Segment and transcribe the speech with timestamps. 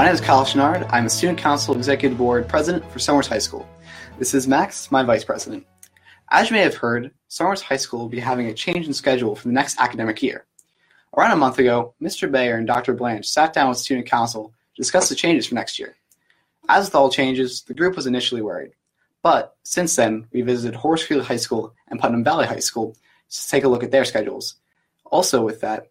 [0.00, 0.88] My name is Kyle Chenard.
[0.90, 3.68] I'm a Student Council Executive Board President for Somers High School.
[4.18, 5.66] This is Max, my Vice President.
[6.30, 9.36] As you may have heard, Somers High School will be having a change in schedule
[9.36, 10.46] for the next academic year.
[11.14, 12.32] Around a month ago, Mr.
[12.32, 12.94] Bayer and Dr.
[12.94, 15.94] Blanche sat down with Student Council to discuss the changes for next year.
[16.66, 18.72] As with all changes, the group was initially worried.
[19.22, 22.96] But since then, we visited Horsfield High School and Putnam Valley High School
[23.28, 24.54] to take a look at their schedules.
[25.04, 25.90] Also, with that,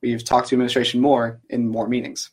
[0.00, 2.30] we've talked to administration more in more meetings.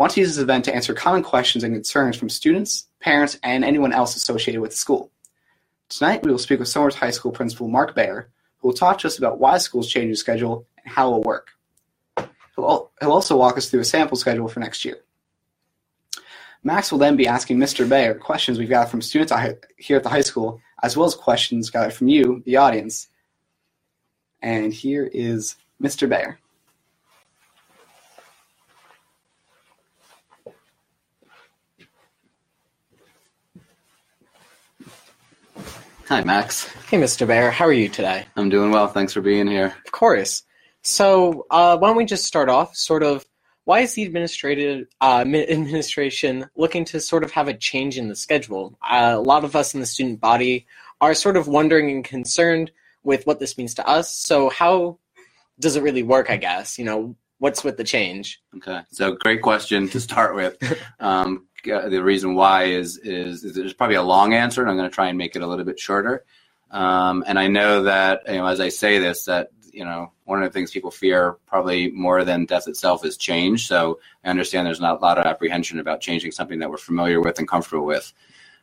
[0.00, 3.62] Want to use this event to answer common questions and concerns from students, parents, and
[3.62, 5.10] anyone else associated with the school.
[5.90, 9.08] Tonight, we will speak with Somers High School Principal Mark Bayer, who will talk to
[9.08, 11.50] us about why school's changing schedule and how it will work.
[12.56, 15.02] He'll also walk us through a sample schedule for next year.
[16.64, 17.86] Max will then be asking Mr.
[17.86, 19.34] Bayer questions we've got from students
[19.76, 23.08] here at the high school, as well as questions gathered from you, the audience.
[24.40, 26.08] And here is Mr.
[26.08, 26.38] Bayer.
[36.10, 36.64] Hi, Max.
[36.88, 37.24] Hey, Mr.
[37.24, 37.52] Bayer.
[37.52, 38.26] How are you today?
[38.34, 38.88] I'm doing well.
[38.88, 39.76] Thanks for being here.
[39.86, 40.42] Of course.
[40.82, 43.24] So, uh, why don't we just start off sort of
[43.62, 48.16] why is the administrative uh, administration looking to sort of have a change in the
[48.16, 48.76] schedule?
[48.82, 50.66] Uh, a lot of us in the student body
[51.00, 52.72] are sort of wondering and concerned
[53.04, 54.12] with what this means to us.
[54.12, 54.98] So, how
[55.60, 56.28] does it really work?
[56.28, 58.42] I guess you know what's with the change.
[58.56, 60.56] Okay, so great question to start with.
[60.98, 64.88] Um, the reason why is, is, is there's probably a long answer, and I'm going
[64.88, 66.24] to try and make it a little bit shorter.
[66.70, 70.42] Um, and I know that you know, as I say this, that you know one
[70.42, 73.66] of the things people fear probably more than death itself is change.
[73.66, 77.20] So I understand there's not a lot of apprehension about changing something that we're familiar
[77.20, 78.12] with and comfortable with.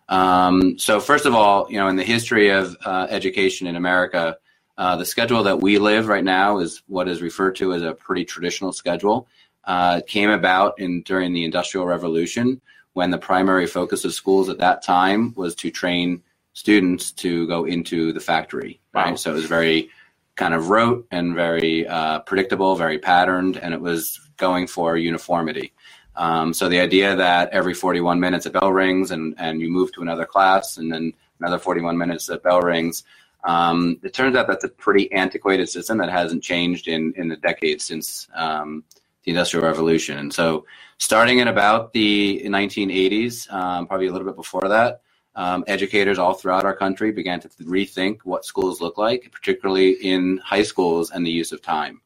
[0.10, 4.38] Um, so first of all, you know, in the history of uh, education in America,
[4.78, 7.94] uh, the schedule that we live right now is what is referred to as a
[7.94, 9.28] pretty traditional schedule.
[9.66, 12.62] Uh, it came about in during the Industrial Revolution
[12.98, 16.20] when the primary focus of schools at that time was to train
[16.54, 18.80] students to go into the factory.
[18.92, 19.16] Right, wow.
[19.16, 19.92] so it was very
[20.36, 25.74] kind of rote and very uh, predictable, very patterned, and it was going for uniformity.
[26.16, 29.94] Um, so the idea that every 41 minutes a bell rings and, and you move
[29.94, 33.04] to another class and then another 41 minutes a bell rings,
[33.44, 37.38] um, it turns out that's a pretty antiquated system that hasn't changed in, in the
[37.38, 38.84] decades since um,
[39.24, 40.18] the Industrial Revolution.
[40.18, 40.66] And so
[40.98, 45.02] starting in about the 1980s, um, probably a little bit before that,
[45.36, 50.38] um, educators all throughout our country began to rethink what schools look like, particularly in
[50.38, 52.02] high schools and the use of time.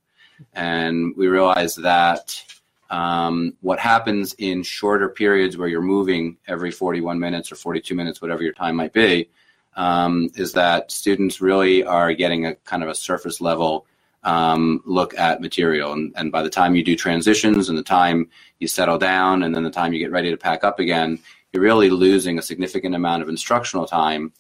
[0.53, 2.44] And we realized that
[2.90, 8.22] um, what happens in shorter periods where you're moving every 41 minutes or 42 minutes,
[8.22, 9.29] whatever your time might be,
[9.78, 13.85] um, is that students really are getting a kind of a surface level
[14.24, 15.94] um, look at material.
[15.94, 19.56] And, and by the time you do transitions and the time you settle down and
[19.56, 21.20] then the time you get ready to pack up again,
[21.52, 24.32] you're really losing a significant amount of instructional time.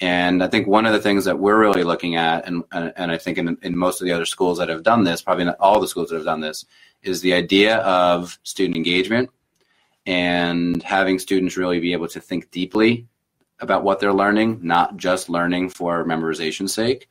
[0.00, 3.18] And I think one of the things that we're really looking at, and, and I
[3.18, 5.80] think in, in most of the other schools that have done this, probably not all
[5.80, 6.64] the schools that have done this,
[7.02, 9.30] is the idea of student engagement
[10.06, 13.06] and having students really be able to think deeply
[13.60, 17.08] about what they're learning, not just learning for memorization's sake.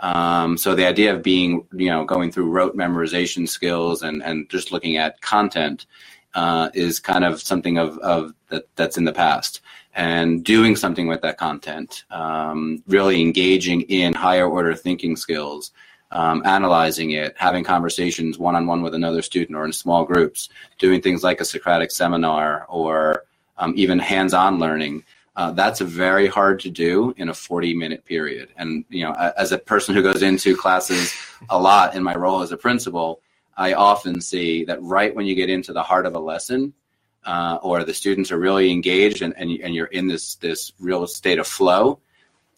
[0.00, 4.48] Um, so the idea of being, you know, going through rote memorization skills and, and
[4.48, 5.86] just looking at content
[6.34, 9.60] uh, is kind of something of, of that, that's in the past.
[9.94, 15.72] And doing something with that content, um, really engaging in higher order thinking skills,
[16.12, 20.48] um, analyzing it, having conversations one on one with another student or in small groups,
[20.78, 23.24] doing things like a Socratic seminar or
[23.58, 25.04] um, even hands on learning
[25.36, 28.50] uh, that's very hard to do in a 40 minute period.
[28.56, 31.14] And, you know, as a person who goes into classes
[31.48, 33.22] a lot in my role as a principal,
[33.56, 36.74] I often see that right when you get into the heart of a lesson,
[37.24, 41.06] uh, or the students are really engaged and, and, and you're in this, this real
[41.06, 42.00] state of flow,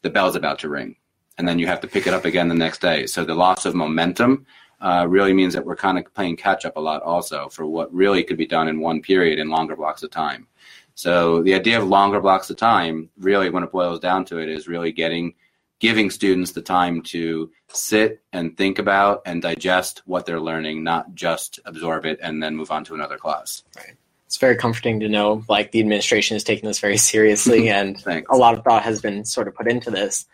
[0.02, 0.96] the bell's about to ring.
[1.38, 3.06] And then you have to pick it up again the next day.
[3.06, 4.46] So the loss of momentum
[4.80, 7.92] uh, really means that we're kind of playing catch up a lot also for what
[7.92, 10.46] really could be done in one period in longer blocks of time.
[10.94, 14.48] So the idea of longer blocks of time, really, when it boils down to it,
[14.48, 15.34] is really getting
[15.82, 21.12] giving students the time to sit and think about and digest what they're learning, not
[21.12, 23.64] just absorb it and then move on to another class.
[23.76, 23.96] Right.
[24.26, 28.36] It's very comforting to know like the administration is taking this very seriously and a
[28.36, 30.24] lot of thought has been sort of put into this.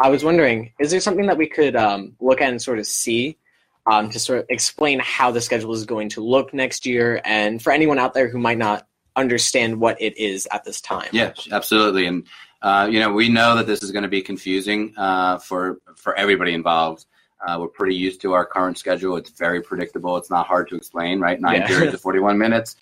[0.00, 2.86] I was wondering, is there something that we could um, look at and sort of
[2.88, 3.38] see
[3.86, 7.20] um, to sort of explain how the schedule is going to look next year?
[7.24, 11.08] And for anyone out there who might not understand what it is at this time.
[11.12, 12.06] Yes, absolutely.
[12.06, 12.26] And
[12.62, 16.14] uh, you know, we know that this is going to be confusing uh, for for
[16.14, 17.06] everybody involved.
[17.44, 19.16] Uh, we're pretty used to our current schedule.
[19.16, 20.16] It's very predictable.
[20.16, 21.40] It's not hard to explain, right?
[21.40, 21.66] Nine yeah.
[21.66, 22.76] periods of 41 minutes.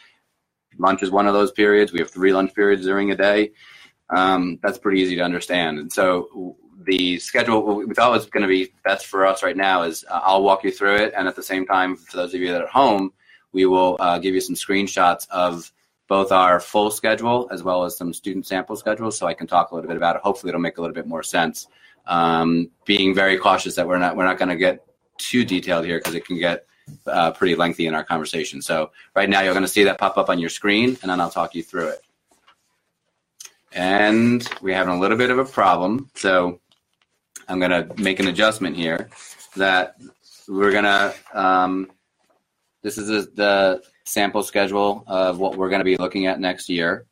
[0.78, 1.92] lunch is one of those periods.
[1.92, 3.50] We have three lunch periods during a day.
[4.10, 5.80] Um, that's pretty easy to understand.
[5.80, 9.56] And so the schedule what we thought was going to be best for us right
[9.56, 12.34] now is uh, I'll walk you through it, and at the same time, for those
[12.34, 13.12] of you that are at home,
[13.52, 15.72] we will uh, give you some screenshots of
[16.08, 19.70] both our full schedule as well as some student sample schedules, so I can talk
[19.70, 20.22] a little bit about it.
[20.22, 21.66] Hopefully, it'll make a little bit more sense.
[22.06, 24.84] Um, being very cautious that we're not we're not going to get
[25.16, 26.66] too detailed here because it can get
[27.06, 28.60] uh, pretty lengthy in our conversation.
[28.60, 31.20] So right now, you're going to see that pop up on your screen, and then
[31.20, 32.00] I'll talk you through it.
[33.72, 36.60] And we're having a little bit of a problem, so
[37.48, 39.08] I'm going to make an adjustment here
[39.56, 39.96] that
[40.48, 41.90] we're going to, um,
[42.82, 47.06] this is the sample schedule of what we're going to be looking at next year.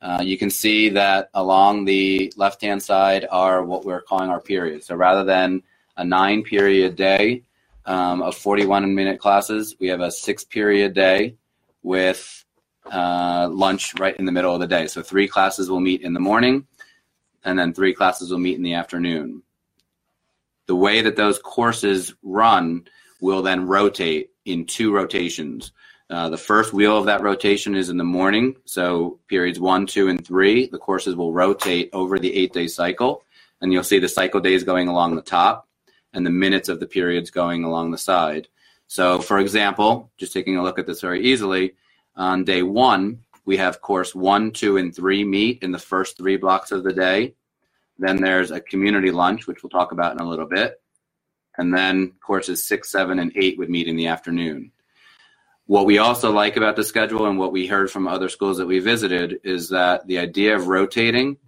[0.00, 4.40] Uh, you can see that along the left hand side are what we're calling our
[4.40, 4.86] periods.
[4.86, 5.62] So rather than
[5.96, 7.42] a nine period day
[7.86, 11.36] um, of 41 minute classes, we have a six period day
[11.82, 12.44] with
[12.90, 14.86] uh, lunch right in the middle of the day.
[14.86, 16.66] So three classes will meet in the morning,
[17.44, 19.42] and then three classes will meet in the afternoon
[20.66, 22.86] the way that those courses run
[23.20, 25.72] will then rotate in two rotations.
[26.10, 28.56] Uh, the first wheel of that rotation is in the morning.
[28.66, 33.22] So periods one, two, and three, the courses will rotate over the eight day cycle.
[33.60, 35.66] And you'll see the cycle days going along the top
[36.12, 38.48] and the minutes of the periods going along the side.
[38.86, 41.74] So, for example, just taking a look at this very easily,
[42.16, 46.36] on day one, we have course one, two, and three meet in the first three
[46.36, 47.34] blocks of the day.
[47.98, 50.80] Then there's a community lunch, which we'll talk about in a little bit.
[51.56, 54.72] And then courses six, seven, and eight would meet in the afternoon.
[55.66, 58.66] What we also like about the schedule and what we heard from other schools that
[58.66, 61.38] we visited is that the idea of rotating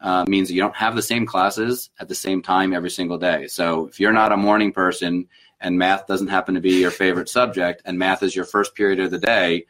[0.00, 3.46] uh, means you don't have the same classes at the same time every single day.
[3.46, 5.28] So if you're not a morning person
[5.60, 9.00] and math doesn't happen to be your favorite subject and math is your first period
[9.00, 9.66] of the day,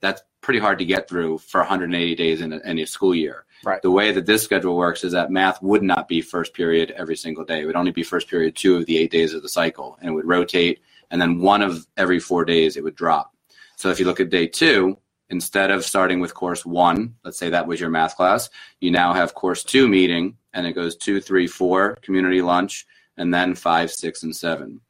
[0.00, 3.44] that's pretty hard to get through for 180 days in any school year.
[3.64, 3.80] Right.
[3.80, 7.16] The way that this schedule works is that math would not be first period every
[7.16, 7.62] single day.
[7.62, 10.10] It would only be first period two of the eight days of the cycle, and
[10.10, 13.32] it would rotate, and then one of every four days it would drop.
[13.76, 14.98] So if you look at day two,
[15.28, 18.50] instead of starting with course one, let's say that was your math class,
[18.80, 22.86] you now have course two meeting, and it goes two, three, four, community lunch,
[23.16, 24.80] and then five, six, and seven.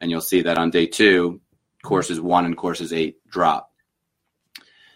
[0.00, 1.40] And you'll see that on day two,
[1.82, 3.70] courses one and courses eight drop.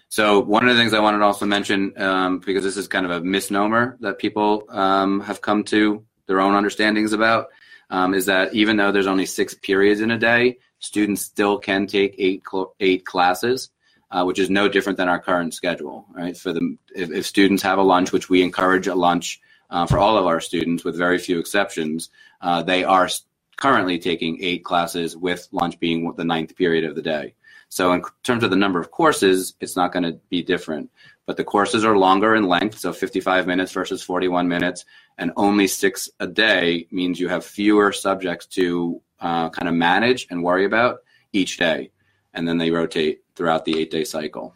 [0.09, 3.07] So one of the things I wanted to also mention, um, because this is kind
[3.07, 7.49] of a misnomer that people um, have come to their own understandings about,
[7.91, 11.87] um, is that even though there's only six periods in a day, students still can
[11.87, 12.43] take eight
[12.81, 13.71] eight classes,
[14.11, 16.07] uh, which is no different than our current schedule.
[16.13, 16.37] Right?
[16.37, 19.41] For the if, if students have a lunch, which we encourage a lunch
[19.71, 23.09] uh, for all of our students, with very few exceptions, uh, they are
[23.57, 27.35] currently taking eight classes, with lunch being the ninth period of the day.
[27.69, 30.91] So in terms of the number of courses, it's not going to be different.
[31.27, 34.85] But the courses are longer in length, so 55 minutes versus 41 minutes,
[35.19, 40.27] and only six a day means you have fewer subjects to uh, kind of manage
[40.31, 40.99] and worry about
[41.33, 41.91] each day.
[42.35, 44.55] And then they rotate throughout the eight day cycle.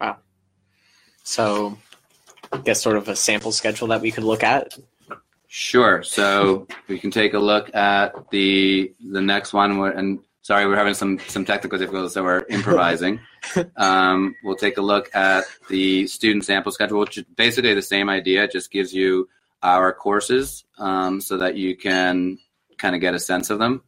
[0.00, 0.18] Wow.
[1.22, 1.78] So,
[2.52, 4.78] I guess sort of a sample schedule that we could look at.
[5.48, 6.02] Sure.
[6.02, 10.94] So we can take a look at the the next one, and Sorry, we're having
[10.94, 13.18] some some technical difficulties, so we're improvising.
[13.76, 18.08] um, we'll take a look at the student sample schedule, which is basically the same
[18.08, 18.44] idea.
[18.44, 19.28] It just gives you
[19.60, 22.38] our courses um, so that you can
[22.78, 23.82] kind of get a sense of them.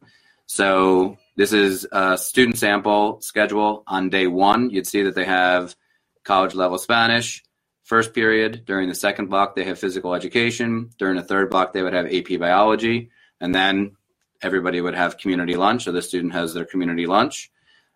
[0.45, 3.83] So this is a student sample schedule.
[3.87, 5.75] On day one, you'd see that they have
[6.23, 7.43] college level Spanish.
[7.83, 10.89] First period, during the second block, they have physical education.
[10.97, 13.09] During the third block, they would have AP biology.
[13.39, 13.95] And then
[14.41, 17.51] everybody would have community lunch, so the student has their community lunch.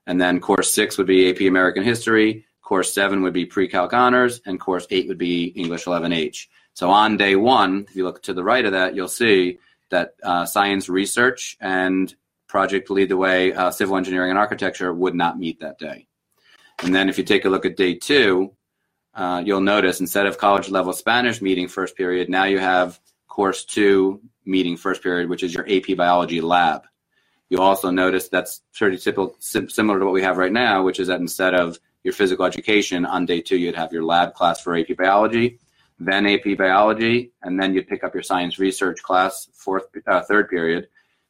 [0.05, 4.41] And then course six would be AP American History, course seven would be pre-calc honors,
[4.45, 6.47] and course eight would be English 11H.
[6.73, 9.59] So on day one, if you look to the right of that, you'll see
[9.89, 12.13] that uh, science research and
[12.47, 16.07] project lead the way uh, civil engineering and architecture would not meet that day.
[16.83, 18.53] And then if you take a look at day two,
[19.13, 23.65] uh, you'll notice instead of college level Spanish meeting first period, now you have course
[23.65, 26.83] two meeting first period, which is your AP biology lab.
[27.49, 31.07] You'll also notice that's pretty typical, similar to what we have right now, which is
[31.07, 34.77] that instead of your physical education on day two, you'd have your lab class for
[34.77, 35.59] AP biology,
[36.05, 40.49] then AP biology, and then you'd pick up your science research class, fourth, uh, third
[40.49, 40.87] period,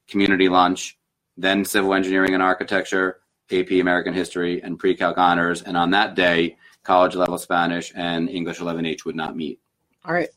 [0.08, 0.98] community lunch,
[1.38, 3.20] then civil engineering and architecture,
[3.52, 5.62] AP American history, and pre-calc honors.
[5.62, 9.60] And on that day, college level Spanish and English 11H would not meet.
[10.06, 10.30] All right.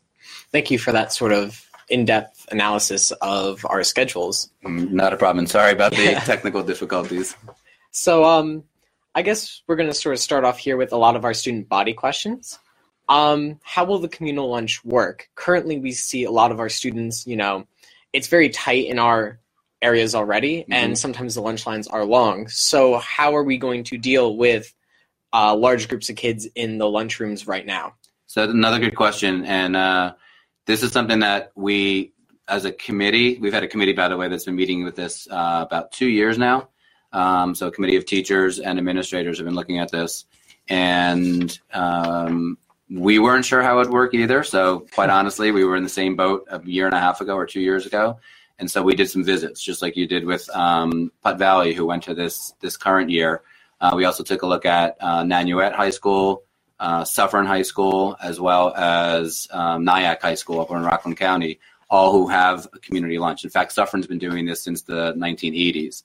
[0.51, 4.49] Thank you for that sort of in-depth analysis of our schedules.
[4.65, 5.47] Mm, not a problem.
[5.47, 7.35] Sorry about the technical difficulties.
[7.91, 8.63] So, um,
[9.15, 11.33] I guess we're going to sort of start off here with a lot of our
[11.33, 12.59] student body questions.
[13.09, 15.29] Um, how will the communal lunch work?
[15.35, 17.65] Currently, we see a lot of our students, you know,
[18.13, 19.39] it's very tight in our
[19.81, 20.65] areas already, Mhm.
[20.71, 22.47] and sometimes the lunch lines are long.
[22.47, 24.73] So, how are we going to deal with
[25.33, 27.93] uh, large groups of kids in the lunchrooms right now?
[28.27, 30.13] So another good question, and uh,
[30.65, 32.13] this is something that we,
[32.47, 35.27] as a committee, we've had a committee, by the way, that's been meeting with this
[35.29, 36.69] uh, about two years now.
[37.13, 40.25] Um, so a committee of teachers and administrators have been looking at this,
[40.69, 42.57] and um,
[42.89, 44.43] we weren't sure how it would work either.
[44.43, 47.35] So quite honestly, we were in the same boat a year and a half ago
[47.35, 48.19] or two years ago,
[48.59, 51.85] and so we did some visits, just like you did with um, Putnam Valley, who
[51.85, 53.41] went to this this current year.
[53.79, 56.43] Uh, we also took a look at uh, Nanuet High School,
[56.79, 61.59] uh, Suffern High School, as well as um, Nyack High School up in Rockland County,
[61.89, 63.43] all who have a community lunch.
[63.43, 66.03] In fact, Suffern's been doing this since the 1980s.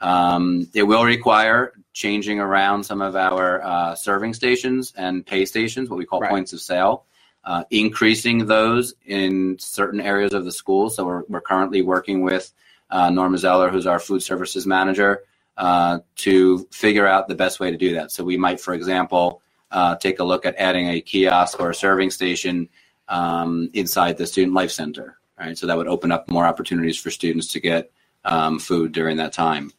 [0.00, 5.88] Um, it will require changing around some of our uh, serving stations and pay stations,
[5.88, 6.30] what we call Right.
[6.30, 7.06] points of sale,
[7.42, 10.90] uh, increasing those in certain areas of the school.
[10.90, 12.52] So we're, we're currently working with
[12.90, 15.22] uh, Norma Zeller, who's our food services manager,
[15.56, 18.12] uh, to figure out the best way to do that.
[18.12, 21.74] So we might, for example, uh, take a look at adding a kiosk or a
[21.74, 22.68] serving station
[23.08, 25.16] um, inside the student life center.
[25.38, 27.90] Right, so that would open up more opportunities for students to get
[28.24, 29.70] um, food during that time.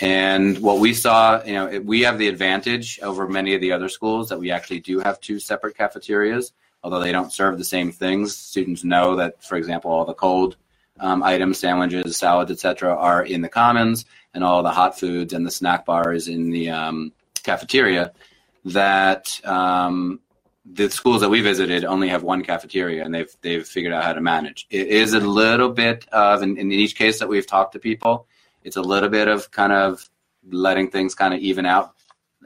[0.00, 3.72] And what we saw, you know, it, we have the advantage over many of the
[3.72, 6.52] other schools that we actually do have two separate cafeterias,
[6.82, 8.34] although they don't serve the same things.
[8.34, 10.56] Students know that, for example, all the cold
[10.98, 15.46] um, items, sandwiches, salads, etc., are in the commons, and all the hot foods and
[15.46, 18.12] the snack bar is in the um, cafeteria.
[18.66, 20.20] That um,
[20.64, 24.12] the schools that we visited only have one cafeteria, and they've they've figured out how
[24.12, 24.66] to manage.
[24.70, 28.26] It is a little bit of, in, in each case that we've talked to people,
[28.64, 30.08] it's a little bit of kind of
[30.48, 31.94] letting things kind of even out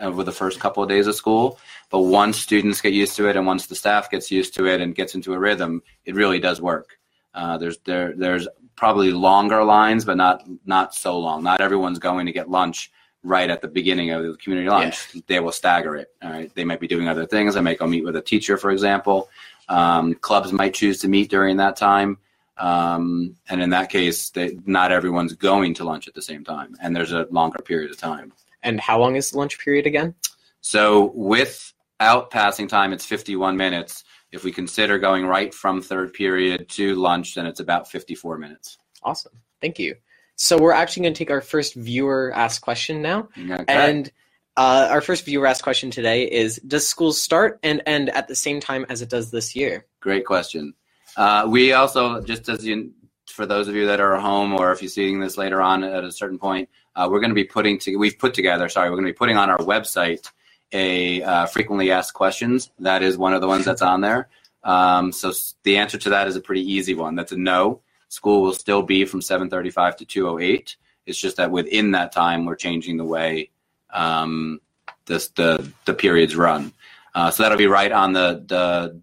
[0.01, 1.59] over the first couple of days of school.
[1.91, 4.81] But once students get used to it, and once the staff gets used to it
[4.81, 6.99] and gets into a rhythm, it really does work.
[7.35, 11.43] Uh, there's there there's probably longer lines, but not not so long.
[11.43, 12.91] Not everyone's going to get lunch
[13.23, 15.13] right at the beginning of the community lunch.
[15.27, 16.09] They will stagger it.
[16.23, 17.55] All right, they might be doing other things.
[17.55, 19.31] They might go meet with a teacher, for example.
[19.69, 22.19] Um, clubs might choose to meet during that time.
[22.57, 26.77] Um, and in that case, they, not everyone's going to lunch at the same time,
[26.81, 28.33] and there's a longer period of time.
[28.63, 30.15] And how long is the lunch period again?
[30.61, 34.05] So without passing time, it's 51 minutes.
[34.33, 38.79] If we consider going right from third period to lunch, then it's about 54 minutes.
[39.03, 39.33] Awesome.
[39.61, 39.97] Thank you.
[40.37, 43.29] So we're actually going to take our first viewer asked question now.
[43.39, 43.65] Okay.
[43.69, 44.11] And
[44.57, 48.35] uh, our first viewer asked question today is Does school start and end at the
[48.35, 49.87] same time as it does this year?
[50.01, 50.75] Great question.
[51.17, 52.93] Uh, we also, just as you,
[53.27, 56.05] for those of you that are home, or if you're seeing this later on at
[56.05, 58.69] a certain point, uh, we're going to be putting to, we've put together.
[58.69, 60.31] Sorry, we're going to be putting on our website
[60.73, 62.71] a uh, frequently asked questions.
[62.79, 64.29] That is one of the ones that's on there.
[64.65, 67.15] Um, so the answer to that is a pretty easy one.
[67.15, 67.83] That's a no.
[68.09, 70.77] School will still be from 7:35 to 2:08.
[71.07, 73.51] It's just that within that time, we're changing the way
[73.93, 74.61] um,
[75.07, 76.73] this, the the periods run.
[77.15, 79.01] Uh, so that'll be right on the the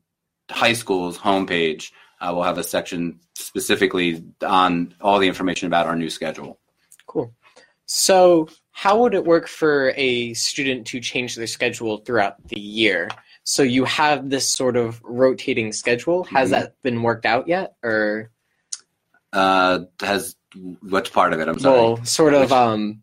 [0.52, 1.92] high school's homepage.
[2.20, 6.60] Uh, we'll have a section specifically on all the information about our new schedule.
[7.08, 7.34] Cool.
[7.88, 13.10] So, how would it work for a student to change their schedule throughout the year?
[13.44, 16.24] So, you have this sort of rotating schedule.
[16.26, 16.52] Has Mhm.
[16.52, 17.74] that been worked out yet?
[17.84, 18.30] Or,
[19.34, 20.36] Uh, has
[20.84, 21.48] which part of it?
[21.48, 21.80] I'm sorry.
[21.80, 23.02] well, sort of um,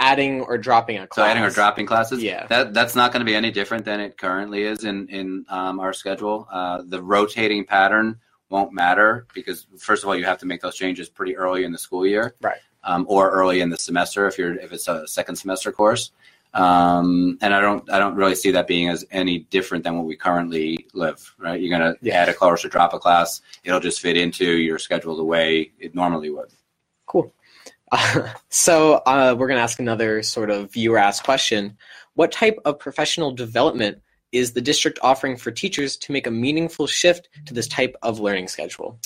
[0.00, 1.26] adding or dropping a class?
[1.26, 2.46] So adding or dropping classes, Yeah.
[2.48, 5.80] that that's not going to be any different than it currently is in in um,
[5.80, 6.46] our schedule.
[6.50, 8.18] Uh, the rotating pattern
[8.50, 11.72] won't matter because first of all, you have to make those changes pretty early in
[11.72, 12.58] the school year, Right.
[12.84, 16.12] Um, or early in the semester if you're if it's a second semester course.
[16.52, 20.06] Um, and I don't I don't really see that being as any different than what
[20.06, 21.34] we currently live.
[21.38, 22.14] Right, you're going to Yeah.
[22.22, 23.40] add a course or drop a class.
[23.64, 26.50] It'll just fit into your schedule the way it normally would.
[28.48, 31.76] So uh, we're going to ask another sort of viewer asked question.
[32.14, 34.00] What type of professional development
[34.32, 38.20] is the district offering for teachers to make a meaningful shift to this type of
[38.20, 38.98] learning schedule?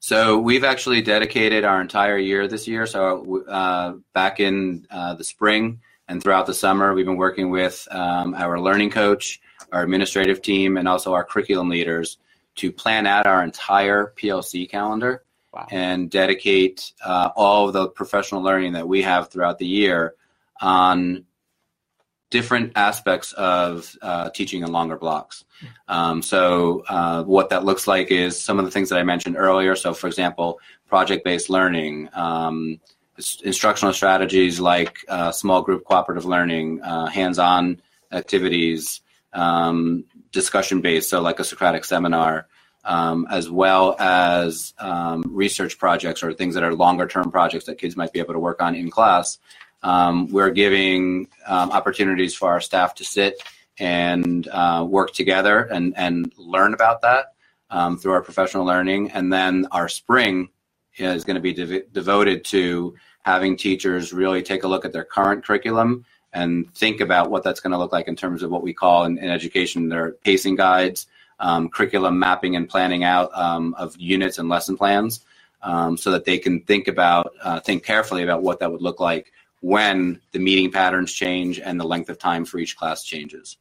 [0.00, 2.86] So we've actually dedicated our entire year this year.
[2.86, 7.86] So uh, back in uh, the spring and throughout the summer, we've been working with
[7.90, 9.40] um, our learning coach,
[9.72, 12.18] our administrative team, and also our curriculum leaders
[12.56, 15.66] to plan out our entire PLC calendar Wow.
[15.70, 20.14] and dedicate uh, all of the professional learning that we have throughout the year
[20.60, 21.24] on
[22.30, 25.44] different aspects of uh, teaching in longer blocks.
[25.88, 29.36] Um, so, uh, what that looks like is some of the things that I mentioned
[29.36, 29.74] earlier.
[29.74, 32.80] So, for example, project based learning, um,
[33.42, 39.00] instructional strategies like uh, small group cooperative learning, uh, hands-on activities,
[39.32, 42.48] um, discussion-based, so like a Socratic seminar,
[42.84, 47.96] um, as well as um, research projects or things that are longer-term projects that kids
[47.96, 49.38] might be able to work on in class.
[49.82, 53.42] Um, we're giving um, opportunities for our staff to sit
[53.78, 57.32] and uh, work together and, and learn about that
[57.70, 59.10] um, through our professional learning.
[59.12, 60.50] And then our spring
[60.96, 65.04] is going to be dev- devoted to having teachers really take a look at their
[65.04, 68.62] current curriculum and think about what that's going to look like in terms of what
[68.62, 71.06] we call in, in education their pacing guides,
[71.40, 75.24] um, curriculum mapping and planning out um, of units and lesson plans,
[75.62, 79.00] um, so that they can think about uh, think carefully about what that would look
[79.00, 83.56] like when the meeting patterns change and the length of time for each class changes.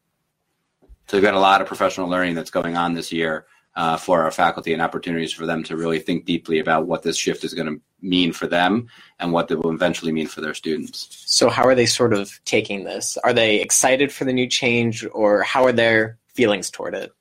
[1.07, 4.23] So we've got a lot of professional learning that's going on this year uh, for
[4.23, 7.53] our faculty and opportunities for them to really think deeply about what this shift is
[7.53, 8.87] going to mean for them
[9.19, 11.07] and what it will eventually mean for their students.
[11.25, 13.17] So, how are they sort of taking this?
[13.23, 17.11] Are they excited for the new change, or how are their feelings toward it?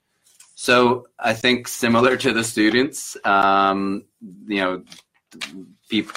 [0.61, 4.07] So I think similar to the students, um,
[4.49, 4.83] you know,
[5.89, 6.11] peop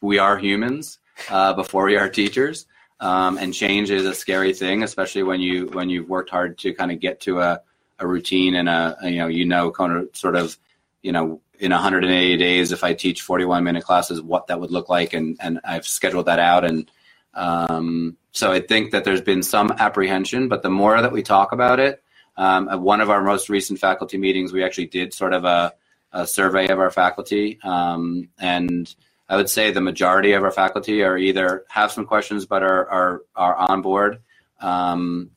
[0.00, 0.98] we are humans
[1.28, 2.64] uh, before we are teachers,
[3.00, 6.72] um, and change is a scary thing, especially when you when you've worked hard to
[6.72, 7.60] kind of get to a,
[7.98, 10.56] a routine and a, a you know you know kind of sort of
[11.02, 14.88] you know in 180 days if I teach 41 minute classes what that would look
[14.88, 16.90] like and and I've scheduled that out and
[17.34, 21.52] um, so I think that there's been some apprehension, but the more that we talk
[21.52, 22.03] about it,
[22.36, 25.72] um, at one of our most recent faculty meetings, we actually did sort of a,
[26.12, 28.94] a survey of our faculty, um, and
[29.28, 32.88] I would say the majority of our faculty are either have some questions but are
[32.90, 34.20] are, are on board,
[34.60, 35.30] um,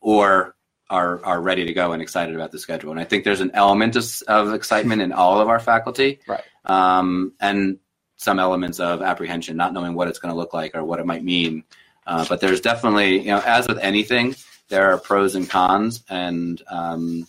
[0.00, 0.54] or
[0.90, 2.90] are are ready to go and excited about the schedule.
[2.90, 6.42] And I think there's an element of, of excitement in all of our faculty, Right.
[6.64, 7.78] Um, and
[8.16, 11.06] some elements of apprehension, not knowing what it's going to look like or what it
[11.06, 11.64] might mean.
[12.06, 14.34] Uh, but there's definitely, you know, as with anything,
[14.68, 17.26] there are pros and cons, and um,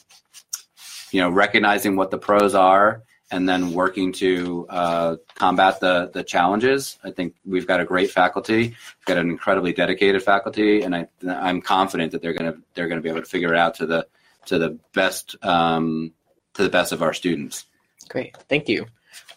[1.11, 6.23] you know, recognizing what the pros are and then working to uh, combat the the
[6.23, 6.97] challenges.
[7.03, 11.07] I think we've got a great faculty, we've got an incredibly dedicated faculty, and I
[11.27, 14.07] I'm confident that they're gonna they're gonna be able to figure it out to the
[14.45, 16.13] to the best um,
[16.53, 17.65] to the best of our students.
[18.09, 18.85] Great, thank you.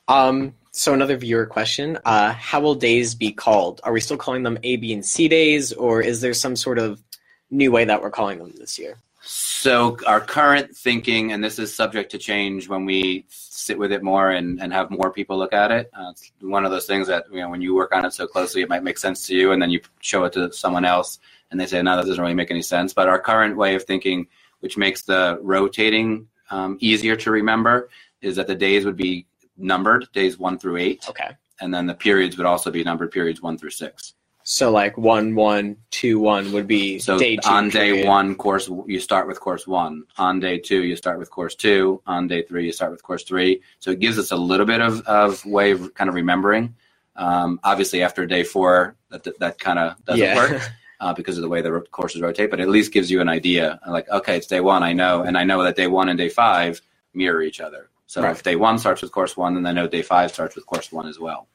[0.06, 3.80] Um, so another viewer question: uh, How will days be called?
[3.84, 6.78] Are we still calling them A, B, and C days, or is there some sort
[6.78, 7.02] of
[7.50, 8.96] new way that we're calling them this year?
[9.22, 14.02] So our current thinking, and this is subject to change when we sit with it
[14.02, 15.90] more and, and have more people look at it.
[15.92, 18.26] Uh, it's one of those things that you know when you work on it so
[18.26, 21.18] closely, it might make sense to you, and then you show it to someone else,
[21.50, 23.84] and they say, "No, that doesn't really make any sense." But our current way of
[23.84, 24.28] thinking,
[24.61, 27.90] which makes the rotating um, easier to remember,
[28.22, 31.30] is that the days would be numbered, days one through eight, Okay.
[31.61, 34.14] and then the periods would also be numbered, periods one through six.
[34.50, 37.46] So like one, one, two, one would be So day two.
[37.50, 38.08] on day period.
[38.08, 40.04] one, course you start with course one.
[40.16, 42.00] On day two, you start with course two.
[42.06, 43.61] On day three, you start with course three.
[43.78, 46.74] So it gives us a little bit of, of way of kind of remembering.
[47.14, 50.34] Um, obviously, after day four, that that, that kind of doesn't Yeah.
[50.34, 50.62] work
[51.00, 52.50] uh, because of the way the courses rotate.
[52.50, 53.78] But at least gives you an idea.
[53.87, 54.82] Like, okay, it's day one.
[54.82, 56.80] I know, and I know that day one and day five
[57.12, 57.90] mirror each other.
[58.06, 58.30] So Right.
[58.30, 60.90] if day one starts with course one, then I know day five starts with course
[60.90, 61.48] one as well.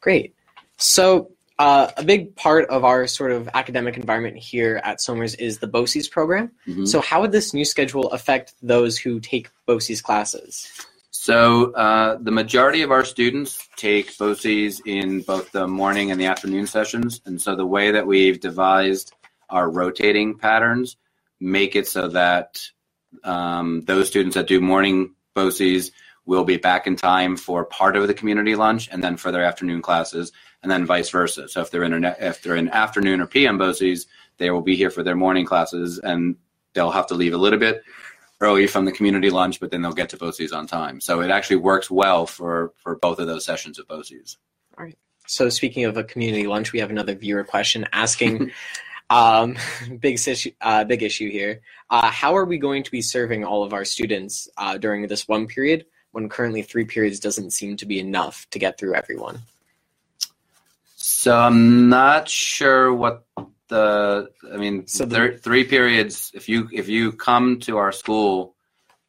[0.00, 0.34] Great.
[0.78, 5.58] So, uh, a big part of our sort of academic environment here at Somers is
[5.58, 6.52] the BOCES program.
[6.66, 6.86] Mhm.
[6.86, 10.68] So, how would this new schedule affect those who take BOCES classes?
[11.10, 16.26] So uh, the majority of our students take BOCES in both the morning and the
[16.26, 19.12] afternoon sessions, and so the way that we've devised
[19.50, 20.96] our rotating patterns
[21.40, 22.60] make it so that
[23.24, 25.90] um, those students that do morning BOCES
[26.24, 29.44] will be back in time for part of the community lunch, and then for their
[29.44, 30.30] afternoon classes,
[30.62, 31.48] and then vice versa.
[31.48, 34.06] So if they're in if they're in afternoon or PM BOCES,
[34.38, 36.36] they will be here for their morning classes, and
[36.74, 37.82] they'll have to leave a little bit
[38.40, 41.00] early from the community lunch, but then they'll get to BOCES on time.
[41.00, 44.36] So it actually works well for, for both of those sessions of BOCES.
[44.76, 44.96] All right.
[45.26, 48.52] So, speaking of a community lunch, we have another viewer question asking.
[49.10, 49.56] um,
[50.00, 51.60] big issue, uh, big issue here.
[51.90, 55.28] Uh, how are we going to be serving all of our students uh, during this
[55.28, 59.40] one period when currently three periods doesn't seem to be enough to get through everyone?
[61.18, 63.24] So I'm not sure what
[63.66, 67.90] the I mean So the- thir- three periods if you if you come to our
[67.90, 68.54] school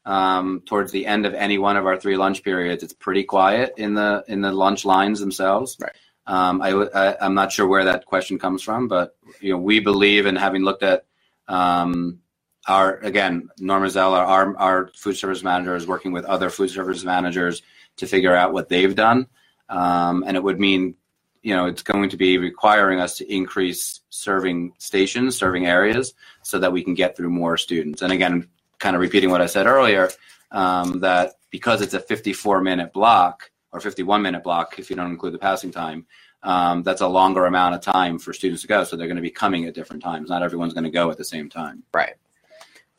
[0.05, 3.75] um, towards the end of any one of our three lunch periods it's pretty quiet
[3.77, 5.91] in the in the lunch lines themselves Right.
[6.25, 10.35] um, I'm not sure where that question comes from but you know we believe in
[10.35, 11.05] having looked at
[11.47, 12.21] um,
[12.67, 16.71] our again Norma Zell our, our our food service manager is working with other food
[16.71, 17.61] service managers
[17.97, 19.27] to figure out what they've done
[19.69, 20.95] um, and it would mean
[21.41, 26.59] you know, it's going to be requiring us to increase serving stations, serving areas, so
[26.59, 28.01] that we can get through more students.
[28.01, 30.09] And again, kind of repeating what I said earlier,
[30.51, 35.11] um, that because it's a 54 minute block or 51 minute block, if you don't
[35.11, 36.05] include the passing time,
[36.43, 38.83] um, that's a longer amount of time for students to go.
[38.83, 40.29] So they're going to be coming at different times.
[40.29, 41.83] Not everyone's going to go at the same time.
[41.93, 42.13] Right.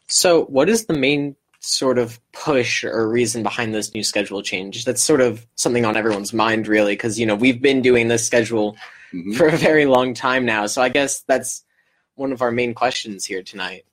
[0.06, 4.84] So, what is the main sort of push or reason behind this new schedule change?
[4.84, 8.26] That's sort of something on everyone's mind, really, because you know we've been doing this
[8.26, 8.76] schedule
[9.12, 9.36] Mhm.
[9.36, 10.66] for a very long time now.
[10.66, 11.64] So, I guess that's
[12.14, 13.84] one of our main questions here tonight.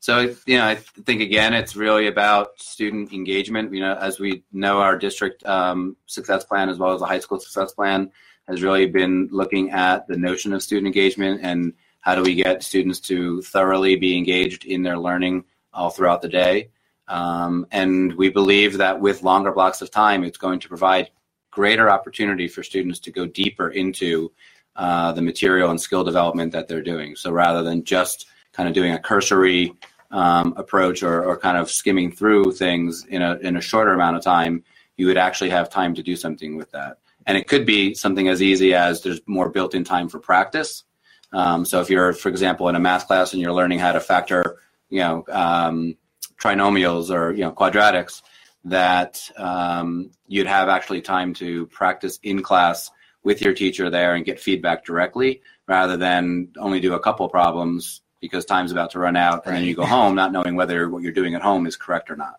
[0.00, 3.72] So, you know, I think again, it's really about student engagement.
[3.72, 7.18] You know, as we know, our district um, success plan, as well as the high
[7.20, 8.10] school success plan,
[8.48, 12.62] has really been looking at the notion of student engagement and how do we get
[12.62, 15.44] students to thoroughly be engaged in their learning
[15.74, 16.70] all throughout the day.
[17.10, 21.10] Um, and we believe that with longer blocks of time, it's going to provide
[21.50, 24.30] greater opportunity for students to go deeper into
[24.76, 27.16] uh, the material and skill development that they're doing.
[27.16, 29.74] So rather than just kind of doing a cursory
[30.12, 34.16] um, approach or, or kind of skimming through things in a in a shorter amount
[34.16, 34.62] of time,
[34.96, 36.98] you would actually have time to do something with that.
[37.26, 40.84] And it could be something as easy as there's more built-in time for practice.
[41.32, 44.00] Um, so if you're, for example, in a math class and you're learning how to
[44.00, 45.96] factor, you know, um,
[46.40, 48.22] trinomials or you know quadratics,
[48.64, 52.90] that um, you'd have actually time to practice in class
[53.22, 58.00] with your teacher there and get feedback directly, rather than only do a couple problems
[58.20, 61.02] because time's about to run out, and then you go home not knowing whether what
[61.02, 62.36] you're doing at home is correct or not.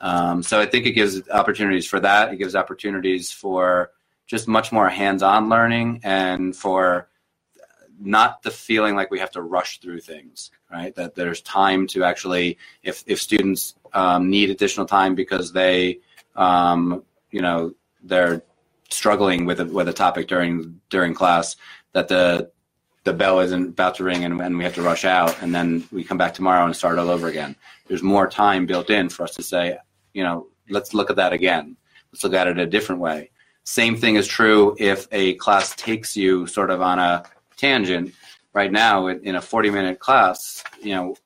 [0.00, 2.32] Um, so I think it gives opportunities for that.
[2.32, 3.90] It gives opportunities for
[4.26, 7.08] just much more hands-on learning and for
[8.00, 10.94] not the feeling like we have to rush through things, right?
[10.94, 16.00] That there's time to actually, if if students um, need additional time because they,
[16.36, 18.42] um, you know, they're
[18.90, 21.56] struggling with a, with a topic during during class,
[21.92, 22.50] that the
[23.04, 25.86] the bell isn't about to ring and, and we have to rush out, and then
[25.92, 27.54] we come back tomorrow and start all over again.
[27.86, 29.76] There's more time built in for us to say,
[30.14, 31.76] you know, let's look at that again.
[32.12, 33.30] Let's look at it a different way.
[33.64, 37.24] Same thing is true if a class takes you sort of on a
[37.64, 38.14] tangent.
[38.52, 41.16] Right now, in a 40 minute class, you know,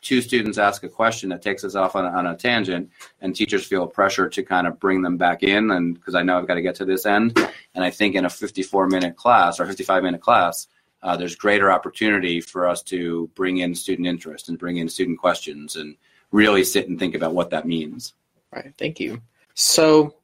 [0.00, 3.34] two students ask a question that takes us off on a, on a tangent, and
[3.34, 6.46] teachers feel pressure to kind of bring them back in, and because I know I've
[6.46, 7.36] got to get to this end.
[7.74, 10.68] And I think in a 54 minute class or 55 minute class,
[11.02, 15.18] uh, there's greater opportunity for us to bring in student interest and bring in student
[15.18, 15.96] questions and
[16.30, 18.14] really sit and think about what that means.
[18.52, 18.72] Right.
[18.78, 19.20] Thank you.
[19.54, 20.14] So,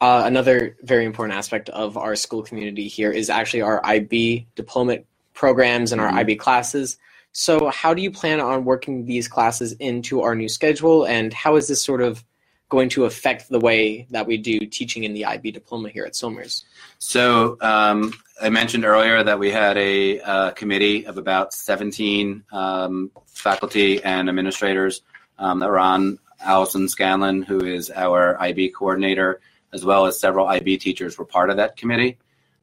[0.00, 4.98] uh, another very important aspect of our school community here is actually our IB diploma
[5.34, 6.18] programs and our Mhm.
[6.18, 6.98] IB classes.
[7.32, 11.56] So, how do you plan on working these classes into our new schedule, and how
[11.56, 12.24] is this sort of
[12.68, 16.16] going to affect the way that we do teaching in the IB diploma here at
[16.16, 16.64] Somers?
[16.98, 23.10] So um, I mentioned earlier that we had a uh, committee of about 17 um,
[23.26, 25.02] faculty and administrators
[25.38, 26.18] um, that were on.
[26.40, 29.40] Allison Scanlon, who is our IB coordinator,
[29.72, 32.18] as well as several IB teachers, were part of that committee.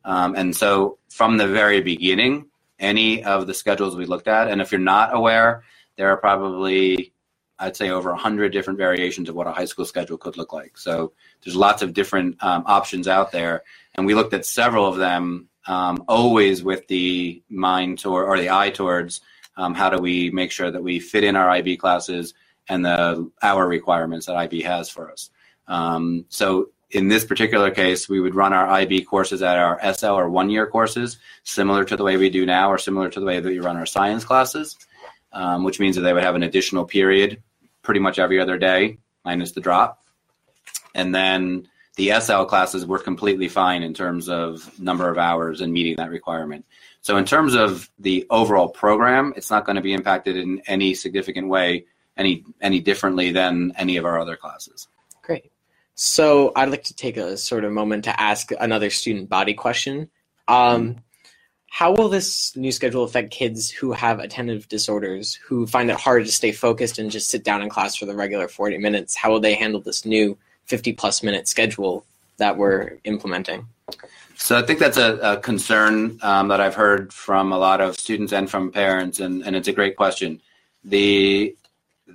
[0.06, 2.48] Um, and so from the very beginning,
[2.80, 5.64] any of the schedules we looked at, and if you're not aware,
[5.96, 7.14] there are probably,
[7.60, 10.78] I'd say, over 100 different variations of what a high school schedule could look like.
[10.78, 11.14] So
[11.44, 13.64] there's lots of different um, options out there
[13.96, 18.50] and we looked at several of them, um, always with the mind toward or the
[18.50, 19.22] eye towards
[19.56, 22.34] um, how do we make sure that we fit in our IB classes
[22.68, 25.30] and the hour requirements that IB has for us.
[25.68, 30.12] Um, so in this particular case, we would run our IB courses at our SL
[30.12, 33.26] or one year courses, similar to the way we do now, or similar to the
[33.26, 34.78] way that we run our science classes,
[35.34, 37.42] um, which means that they would have an additional period
[37.82, 40.04] pretty much every other day, minus the drop.
[40.94, 45.74] And then the SL classes were completely fine in terms of number of hours and
[45.74, 46.66] meeting that requirement.
[47.02, 50.94] So in terms of the overall program, it's not going to be impacted in any
[50.94, 54.88] significant way, any any differently than any of our other classes.
[55.24, 55.52] Great.
[55.96, 60.10] So I'd like to take a sort of moment to ask another student body question.
[60.48, 60.98] Um,
[61.70, 66.26] how will this new schedule affect kids who have attentive disorders, who find it hard
[66.26, 69.16] to stay focused and just sit down in class for the regular 40 minutes?
[69.16, 72.06] How will they handle this new 50 plus minute schedule
[72.38, 73.68] that we're implementing?
[74.36, 78.00] So I think that's a, a concern um, that I've heard from a lot of
[78.00, 80.42] students and from parents, and, and it's a great question.
[80.84, 81.56] The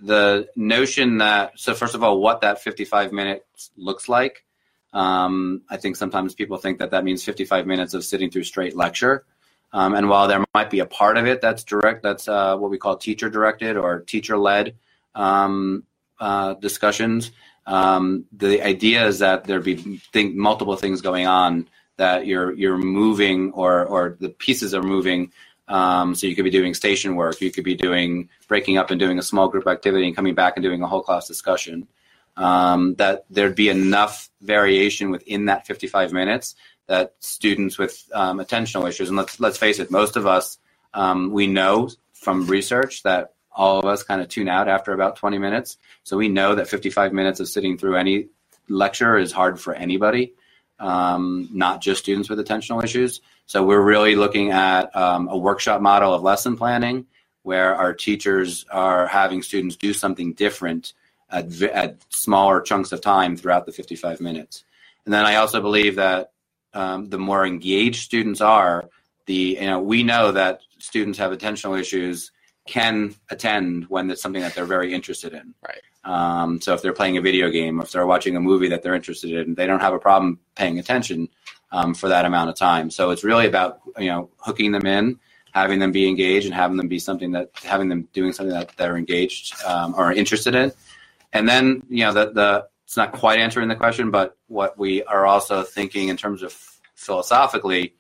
[0.03, 4.45] the notion that so first of all, what that 55 minutes looks like.
[4.93, 8.75] Um, I think sometimes people think that that means 55 minutes of sitting through straight
[8.75, 9.25] lecture.
[9.73, 12.71] Um, and while there might be a part of it that's direct, that's uh, what
[12.71, 14.77] we call teacher directed or teacher led
[15.15, 15.85] um,
[16.19, 17.33] uh, discussions.
[17.67, 22.79] Um, the idea is that there be think multiple things going on that you're you're
[22.79, 25.33] moving or or the pieces are moving.
[25.69, 28.99] Um, so you could be doing station work, you could be doing breaking up and
[28.99, 31.87] doing a small group activity and coming back and doing a whole class discussion.
[32.37, 36.55] Um, that there'd be enough variation within that 55 minutes
[36.87, 40.59] that students with um, attentional issues, and let's let's face it, most of us
[40.95, 45.17] um, we know from research that all of us kind of tune out after about
[45.17, 45.79] 20 minutes.
[46.05, 48.29] So we know that 55 minutes of sitting through any
[48.69, 50.35] lecture is hard for anybody,
[50.79, 53.21] um, not just students with attentional issues.
[53.49, 57.07] So we're really looking at um, a workshop model of lesson planning
[57.45, 60.93] where our teachers are having students do something different
[61.31, 64.65] at, at smaller chunks of time throughout the 55 minutes.
[65.07, 66.33] And then I also believe that
[66.75, 68.91] um, the more engaged students are,
[69.25, 72.33] the you know we know that students have attentional issues
[72.67, 75.55] can attend when it's something that they're very interested in.
[75.67, 75.81] Right.
[76.05, 78.83] Um, so if they're playing a video game, or if they're watching a movie that
[78.83, 81.31] they're interested in, they don't have a problem paying attention
[81.71, 82.91] um, for that amount of time.
[82.91, 85.19] So it's really about you know hooking them in,
[85.53, 88.77] having them be engaged, and having them be something that having them doing something that
[88.77, 90.73] they're engaged um, or interested in.
[91.33, 95.03] And then you know the the it's not quite answering the question, but what we
[95.03, 96.53] are also thinking in terms of
[96.95, 97.95] philosophically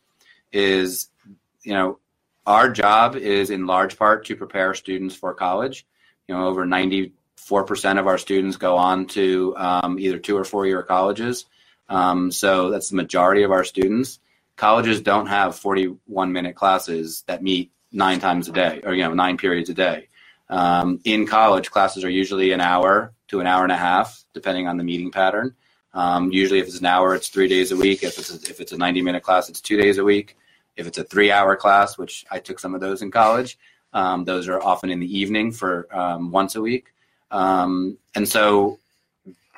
[0.50, 1.09] is
[1.62, 1.98] you know
[2.48, 5.87] our job is in large part to prepare students for college.
[6.26, 7.12] You know, over 94%
[7.98, 11.44] of our students go on to um, either two or four year colleges.
[11.88, 14.18] Um, so that's the majority of our students.
[14.57, 19.14] Colleges don't have 41 minute classes that meet nine times a day or, you know,
[19.14, 20.09] nine periods a day.
[20.51, 24.66] Um, in college, classes are usually an hour to an hour and a half, depending
[24.66, 25.55] on the meeting pattern.
[25.94, 28.03] Um, usually, if it's an hour, it's three days a week.
[28.03, 30.37] If it's a, if it's a 90 minute class, it's two days a week.
[30.77, 33.59] If it's a three hour class, which I took some of those in college,
[33.92, 36.87] um, those are often in the evening for um, once a week.
[37.31, 38.79] Um, and so,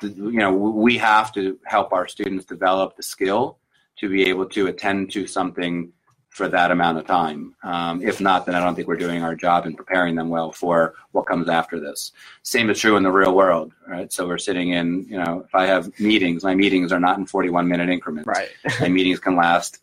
[0.01, 3.57] you know, we have to help our students develop the skill
[3.97, 5.91] to be able to attend to something
[6.31, 7.53] for that amount of time.
[7.61, 10.51] Um, if not, then I don't think we're doing our job in preparing them well
[10.53, 12.13] for what comes after this.
[12.43, 14.11] Same is true in the real world, right?
[14.13, 17.25] So we're sitting in, you know, if I have meetings, my meetings are not in
[17.25, 18.27] 41 minute increments.
[18.27, 18.49] Right.
[18.79, 19.79] my meetings can last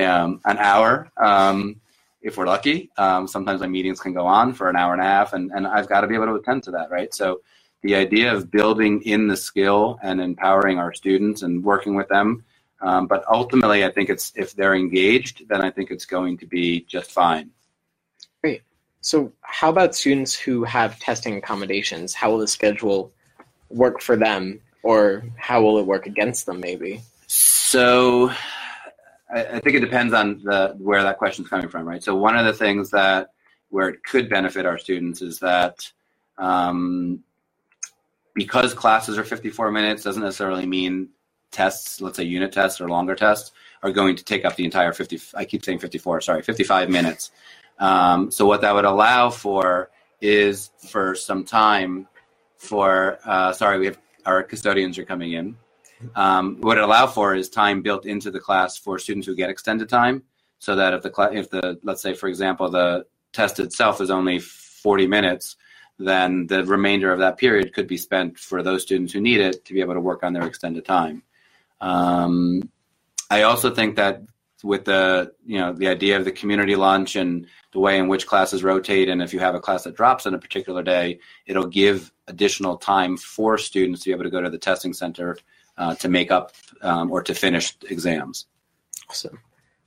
[0.00, 1.78] um, an hour um,
[2.22, 2.90] if we're lucky.
[2.96, 5.66] Um, sometimes my meetings can go on for an hour and a half, and, and
[5.66, 7.12] I've got to be able to attend to that, right?
[7.14, 7.42] So
[7.82, 12.44] the idea of building in the skill and empowering our students and working with them.
[12.80, 16.46] Um, but ultimately, I think it's if they're engaged, then I think it's going to
[16.46, 17.50] be just fine.
[18.40, 18.62] Great.
[19.00, 22.14] So, how about students who have testing accommodations?
[22.14, 23.12] How will the schedule
[23.68, 26.60] work for them, or how will it work against them?
[26.60, 27.00] Maybe.
[27.26, 28.30] So,
[29.30, 32.02] I, I think it depends on the where that question is coming from, right?
[32.02, 33.30] So one of the things that
[33.70, 35.90] where it could benefit our students is that
[36.38, 37.22] um,
[38.38, 41.10] because classes are 54 minutes doesn't necessarily mean
[41.50, 44.92] tests, let's say unit tests or longer tests, are going to take up the entire
[44.92, 45.20] 50.
[45.34, 47.30] I keep saying 54, sorry, 55 minutes.
[47.78, 52.08] Um, so what that would allow for is for some time
[52.56, 53.18] for.
[53.24, 55.56] Uh, sorry, we have our custodians are coming in.
[56.14, 59.50] Um, what it allow for is time built into the class for students who get
[59.50, 60.22] extended time,
[60.58, 64.10] so that if the cl- if the let's say for example the test itself is
[64.10, 65.56] only 40 minutes,
[65.98, 69.64] then the remainder of that period could be spent for those students who need it
[69.64, 71.22] to be able to work on their extended time.
[71.80, 72.70] Um,
[73.30, 74.22] I also think that
[74.64, 78.26] with the you know the idea of the community lunch and the way in which
[78.26, 81.68] classes rotate and if you have a class that drops on a particular day it'll
[81.68, 85.36] give additional time for students to be able to go to the testing center
[85.78, 88.46] uh, to make up um, or to finish exams.
[89.08, 89.38] Awesome.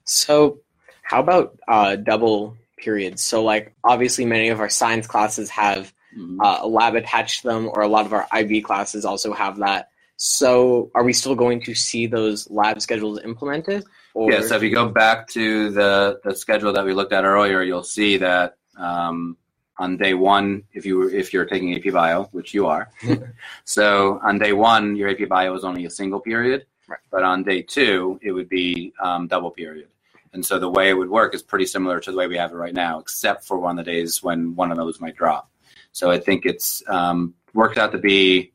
[0.05, 0.59] So,
[1.03, 3.21] how about uh, double periods?
[3.21, 6.41] So, like, obviously, many of our science classes have Mm-hmm.
[6.41, 9.57] uh, a lab attached to them, or a lot of our IB classes also have
[9.57, 9.89] that.
[10.17, 13.83] So, are we still going to see those lab schedules implemented?
[14.13, 14.31] Or...
[14.31, 17.63] Yeah, so if you go back to the, the schedule that we looked at earlier,
[17.63, 19.37] you'll see that um,
[19.77, 22.91] on day one, if you if you're taking AP Bio, which you are,
[23.63, 26.99] so on day one, your AP Bio is only a single period, Right.
[27.09, 29.87] but on day two, it would be um, double period.
[30.33, 32.51] And so the way it would work is pretty similar to the way we have
[32.51, 35.50] it right now, except for one of the days when one of those might drop.
[35.91, 38.51] So I think it's um, worked out to be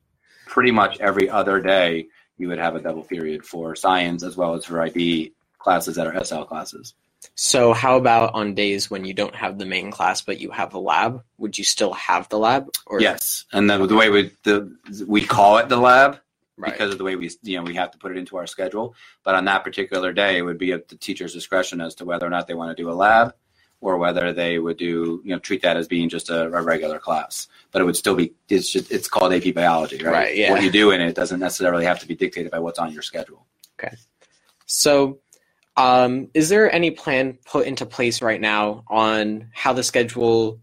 [0.46, 2.06] pretty much every other day
[2.38, 6.06] you would have a double period for science as well as for IB classes that
[6.06, 6.94] are SL classes.
[7.34, 10.74] So, how about on days when you don't have the main class but you have
[10.74, 11.22] a lab?
[11.38, 12.70] Would you still have the lab?
[12.86, 16.20] Or Yes, and the, the way we the we call it the lab
[16.56, 16.72] right.
[16.72, 18.94] because of the way we you know we have to put it into our schedule.
[19.24, 22.26] But on that particular day, it would be at the teacher's discretion as to whether
[22.26, 23.34] or not they want to do a lab
[23.86, 26.98] or whether they would do you know treat that as being just a, a regular
[26.98, 27.46] class.
[27.70, 30.12] But it would still be it's just it's called AP Biology, right?
[30.12, 30.50] Right, yeah.
[30.50, 33.02] What you do in it doesn't necessarily have to be dictated by what's on your
[33.02, 33.46] schedule.
[33.78, 33.94] Okay.
[34.66, 35.20] So,
[35.76, 40.58] Um, is there any plan put into place right now on how the schedule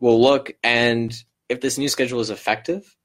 [0.00, 1.14] will look and
[1.48, 2.96] if this new schedule is effective?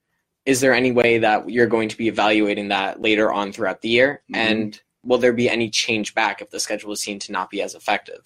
[0.45, 3.89] Is there any way that you're going to be evaluating that later on throughout the
[3.89, 4.23] year?
[4.33, 4.37] Mhm.
[4.37, 7.61] And will there be any change back if the schedule is seen to not be
[7.61, 8.21] as effective?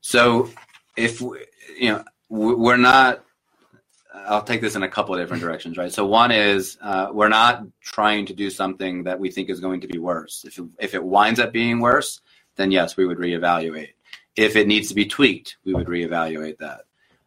[0.00, 0.50] So
[0.96, 1.44] if we-
[1.78, 3.24] you know we- we're not
[4.26, 5.92] I'll take this in a couple of different directions, right?
[5.92, 9.80] So one is uh, we're not trying to do something that we think is going
[9.82, 10.44] to be worse.
[10.46, 12.20] If it, if it winds up being worse,
[12.56, 13.90] then yes, we would reevaluate.
[14.36, 16.82] If it needs to be tweaked, we would reevaluate that.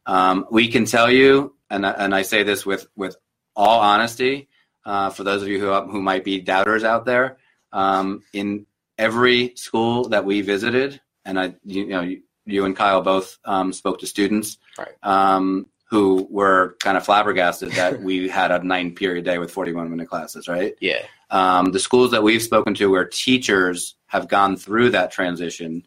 [0.05, 3.15] Um, we can tell you, and and I say this with with
[3.55, 4.49] all honesty,
[4.85, 7.37] uh, for those of you who who might be doubters out there,
[7.71, 8.65] um, in
[8.97, 12.15] every school that we visited, and I you, know
[12.53, 14.89] you, and Kyle both um, spoke to students Right.
[15.03, 19.89] um, who were kind of flabbergasted that we had a nine period day with 41
[19.89, 20.73] minute classes, right?
[20.79, 21.01] Yeah.
[21.29, 25.85] Um, the schools that we've spoken to where teachers have gone through that transition,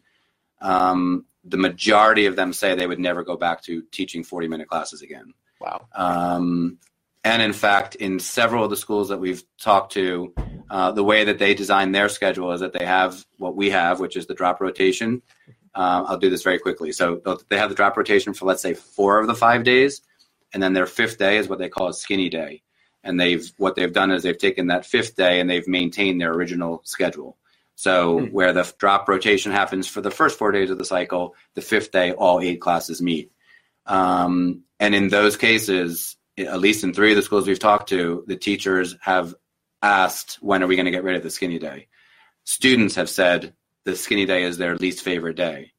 [0.61, 4.67] um, the majority of them say they would never go back to teaching 40 minute
[4.67, 5.33] classes again.
[5.59, 5.87] Wow.
[5.93, 6.77] Um,
[7.23, 10.33] and in fact, in several of the schools that we've talked to,
[10.69, 13.99] uh, the way that they design their schedule is that they have what we have,
[13.99, 15.23] which is the drop rotation.
[15.75, 16.91] Uh, I'll do this very quickly.
[16.93, 20.01] So they'll- have the drop rotation for let's say four of the five days,
[20.53, 22.61] and then their fifth day is what they call a skinny day.
[23.03, 26.31] And they've what they've done is they've taken that fifth day and they've maintained their
[26.33, 27.37] original schedule.
[27.75, 28.25] So Hmm.
[28.27, 31.91] where the drop rotation happens for the first four days of the cycle, the fifth
[31.91, 33.31] day all eight classes meet.
[33.85, 38.23] Um, and in those cases, at least in three of the schools we've talked to,
[38.27, 39.35] the teachers have
[39.83, 41.87] asked, when are we going to get rid of the skinny day?
[42.45, 43.53] Students have said
[43.85, 45.71] the skinny day is their least favorite day.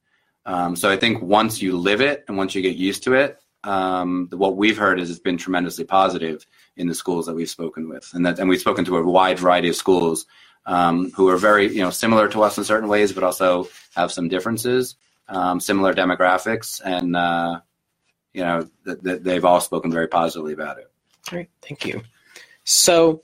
[0.47, 3.39] Um, so I think once you live it and once you get used to it,
[3.65, 7.89] um, what we've heard is it's been tremendously positive in the schools that we've spoken
[7.89, 10.25] with, and that and we've spoken to a wide variety of schools
[10.67, 14.13] um, who are very you know similar to us in certain ways, but also have
[14.13, 14.95] some differences,
[15.29, 17.61] um, similar demographics, and uh,
[18.33, 20.89] you know th- th- they've all spoken very positively about it.
[21.33, 21.51] All right.
[21.61, 22.03] Thank you.
[22.63, 23.23] So,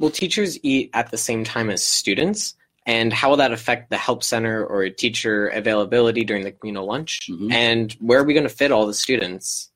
[0.00, 2.56] will teachers eat at the same time as students?
[2.86, 7.28] And how will that affect the help center or teacher availability during the communal lunch?
[7.28, 7.52] Mhm.
[7.52, 9.70] And where are we going to fit all the students?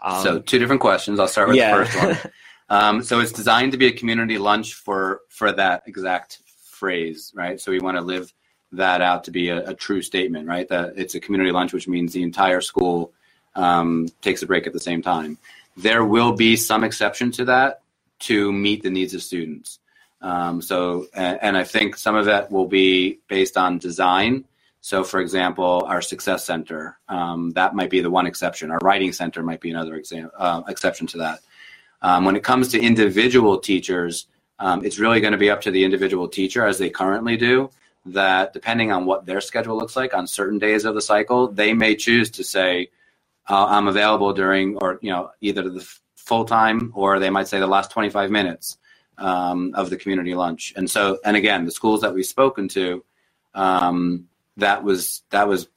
[0.00, 1.18] Um, so two different questions.
[1.18, 1.76] I'll start with yeah.
[1.76, 2.32] the first one.
[2.68, 7.60] Um, so it's designed to be a community lunch for for that exact phrase, right?
[7.60, 8.32] So we want to live
[8.72, 10.68] that out to be a, a true statement, right?
[10.68, 13.12] That it's a community lunch, which means the entire school
[13.54, 15.38] um, takes a break at the same time.
[15.76, 17.82] There will be some exception to that
[18.20, 19.78] to meet the needs of students.
[20.26, 24.44] Um, so, and, and I think some of that will be based on design.
[24.80, 28.72] So, for example, our success center, um, that might be the one exception.
[28.72, 31.38] Our writing center might be another exam, uh, exception to that.
[32.02, 34.26] Um, when it comes to individual teachers,
[34.58, 37.70] um, it's really going to be up to the individual teacher, as they currently do.
[38.06, 41.72] That depending on what their schedule looks like on certain days of the cycle, they
[41.72, 42.90] may choose to say,
[43.48, 45.86] uh, "I'm available during," or you know, either the
[46.16, 48.78] full time, or they might say the last 25 minutes
[49.18, 50.72] um, of the community lunch.
[50.76, 53.04] And so, and again, the schools that we've spoken to,
[53.54, 55.68] um, that was that was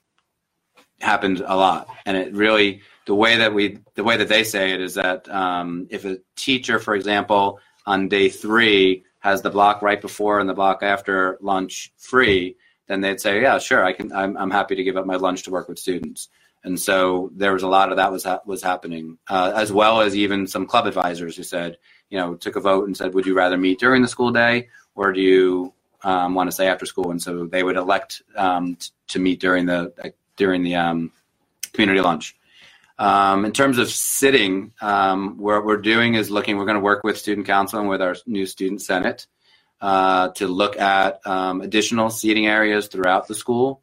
[1.02, 4.72] happened a lot, and it really the way that we the way that they say
[4.72, 9.82] it is that um, if a teacher, for example, on day three has the block
[9.82, 12.56] right before and the block after lunch free,
[12.88, 14.12] then they'd say, yeah, sure, I can.
[14.14, 16.30] I'm, I'm happy to give up my lunch to work with students.
[16.64, 20.02] And so there was a lot of that was ha- was happening, uh, as well
[20.02, 21.78] as even some club advisors who said,
[22.10, 24.68] you know, took a vote and said, would you rather meet during the school day
[24.96, 27.12] or do you um, want to stay after school?
[27.12, 31.12] And so they would elect um, t- to meet during the uh, during the um,
[31.74, 32.36] community lunch.
[32.98, 36.58] Um, in terms of sitting, um, what we're doing is looking.
[36.58, 39.28] We're going to work with student council and with our new student senate
[39.80, 43.82] uh, to look at um, additional seating areas throughout the school,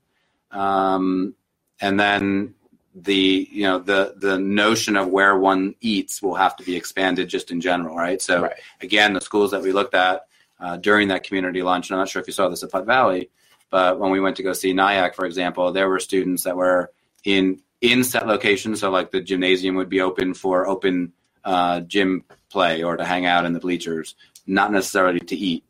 [0.50, 1.34] and
[1.80, 2.54] then
[3.02, 7.28] the you know the the notion of where one eats will have to be expanded
[7.28, 8.22] just in general, right?
[8.22, 8.52] So Right.
[8.80, 10.26] again, the schools that we looked at
[10.58, 12.86] uh, during that community lunch, and I'm not sure if you saw this at Putnam
[12.86, 13.30] Valley,
[13.70, 16.90] but when we went to go see Nyack, for example, there were students that were
[17.24, 18.80] in in set locations.
[18.80, 21.12] So like the gymnasium would be open for open
[21.44, 24.14] uh, gym play or to hang out in the bleachers,
[24.46, 25.64] not necessarily to eat.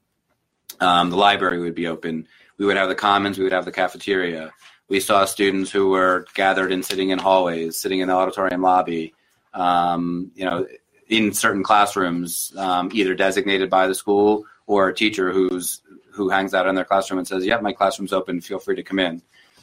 [0.80, 2.28] Um, the library would be open.
[2.58, 3.36] We would have the commons.
[3.36, 4.52] We would have the cafeteria.
[4.88, 9.14] We saw students who were gathered and sitting in hallways, sitting in the auditorium lobby.
[9.52, 10.66] Um, you know,
[11.08, 15.82] in certain classrooms, um, either designated by the school or a teacher who's
[16.12, 18.40] who hangs out in their classroom and says, "Yep, my classroom's open.
[18.40, 19.22] Feel free to come in."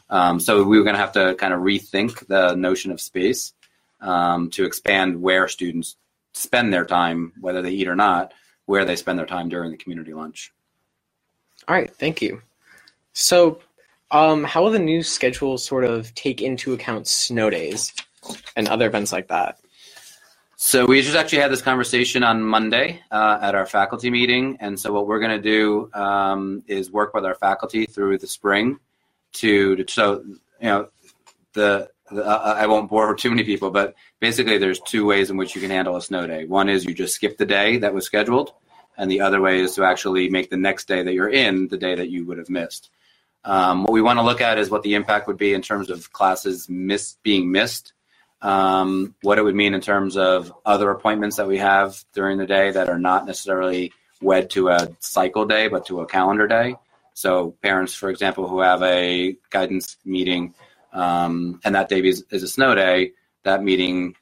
[0.09, 3.53] Um, so we were going to have to kind of rethink the notion of space
[4.01, 5.95] um, to expand where students
[6.33, 8.33] spend their time, whether they eat or not,
[8.65, 10.53] where they spend their time during the community lunch.
[11.67, 12.41] All right, thank you.
[13.13, 13.59] So,
[14.13, 17.91] Um, how will the new schedule sort of take into account snow days
[18.55, 19.57] and other events like that?
[20.55, 24.79] So we just actually had this conversation on Monday uh, at our faculty meeting, and
[24.79, 28.79] so what we're going to do um, is work with our faculty through the spring
[29.33, 30.89] to, to so you know
[31.53, 35.37] the, the uh, I won't bore too many people, but basically there's two ways in
[35.37, 36.45] which you can handle a snow day.
[36.45, 38.53] One is you just skip the day that was scheduled,
[38.95, 41.77] and the other way is to actually make the next day that you're in the
[41.77, 42.91] day that you would have missed.
[43.45, 45.89] Um, what we want to look at is what the impact would be in terms
[45.89, 47.93] of classes miss, being missed
[48.43, 52.45] um, what it would mean in terms of other appointments that we have during the
[52.45, 56.75] day that are not necessarily wed to a cycle day, but to a calendar day.
[57.13, 60.55] So parents, for example, who have a guidance meeting
[60.91, 63.13] um, and that day is, is, a snow day,
[63.43, 64.15] that meeting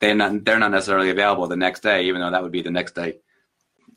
[0.00, 2.70] they're not they're not necessarily available the next day, even though that would be the
[2.70, 3.18] next day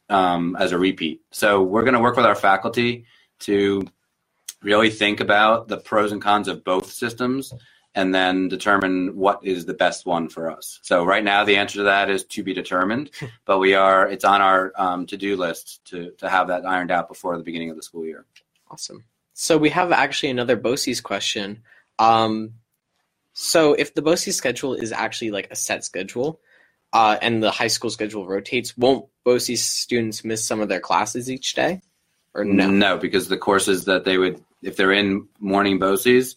[0.10, 1.22] um, as a repeat.
[1.32, 3.06] So we're going to work with our faculty
[3.42, 3.88] to
[4.62, 7.54] really think about the pros and cons of both systems
[7.96, 10.80] and then determine what is the best one for us.
[10.84, 13.10] So right now, the answer to that is to be determined,
[13.46, 16.92] but we are it's on our um, to do list to to have that ironed
[16.92, 18.26] out before the beginning of the school year.
[18.70, 19.04] Awesome.
[19.34, 21.64] So we have actually another BOCES question.
[22.00, 22.54] Um,
[23.34, 26.40] so if the BOCES schedule is actually like a set schedule,
[26.94, 31.30] uh, and the high school schedule rotates, won't BOCES students miss some of their classes
[31.30, 31.82] each day?
[32.34, 32.70] Or no?
[32.70, 36.36] No, because the courses that they would, if they're in morning BOCES,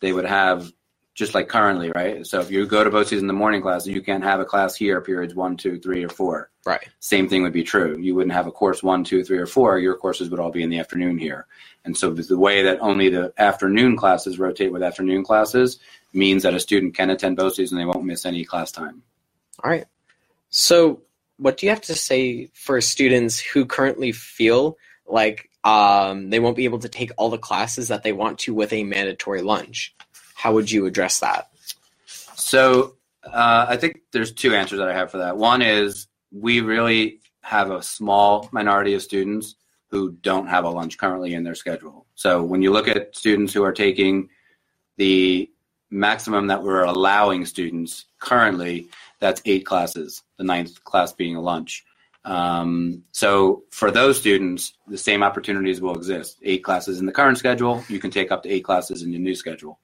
[0.00, 0.70] they would have
[1.14, 2.26] just like currently, right?
[2.26, 4.74] So if you go to BOCES in the morning class, you can't have a class
[4.74, 6.50] here periods one, two, three, or four.
[6.64, 6.88] Right.
[7.00, 7.98] Same thing would be true.
[7.98, 9.78] You wouldn't have a course one, two, three, or four.
[9.78, 11.46] Your courses would all be in the afternoon here.
[11.84, 15.78] And so the way that only the afternoon classes rotate with afternoon classes
[16.12, 19.02] means that a student can attend BOCES and they won't miss any class time.
[19.62, 19.86] All right.
[20.48, 21.02] So
[21.36, 26.56] what do you have to say for students who currently feel like um, they won't
[26.56, 29.94] be able to take all the classes that they want to with a mandatory lunch?
[30.40, 31.50] how would you address that?
[32.06, 35.36] So uh, I think there's two answers that I have for that.
[35.36, 39.56] One is we really have a small minority of students
[39.90, 42.06] who don't have a lunch currently in their schedule.
[42.14, 44.30] So when you look at students who are taking
[44.96, 45.50] the
[45.90, 48.88] maximum that we're allowing students currently,
[49.18, 51.84] that's eight classes, the ninth class being a lunch.
[52.24, 56.38] Um, so for those students, the same opportunities will exist.
[56.42, 59.20] Eight classes in the current schedule, you can take up to eight classes in your
[59.20, 59.78] new schedule.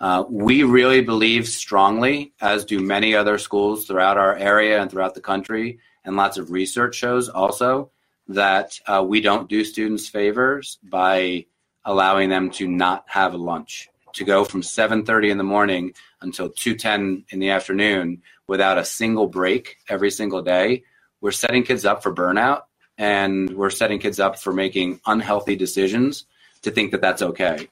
[0.00, 5.14] Uh, we really believe strongly, as do many other schools throughout our area and throughout
[5.14, 7.90] the country, and lots of research shows also,
[8.28, 11.46] that uh, we don't do students favors by
[11.84, 13.88] allowing them to not have lunch.
[14.14, 19.26] To go from 7:30 in the morning until 2:10 in the afternoon without a single
[19.26, 20.84] break every single day,
[21.24, 22.62] we're setting kids up for burnout,
[22.98, 26.26] and we're setting kids up for making unhealthy decisions
[26.62, 27.68] to think that that's okay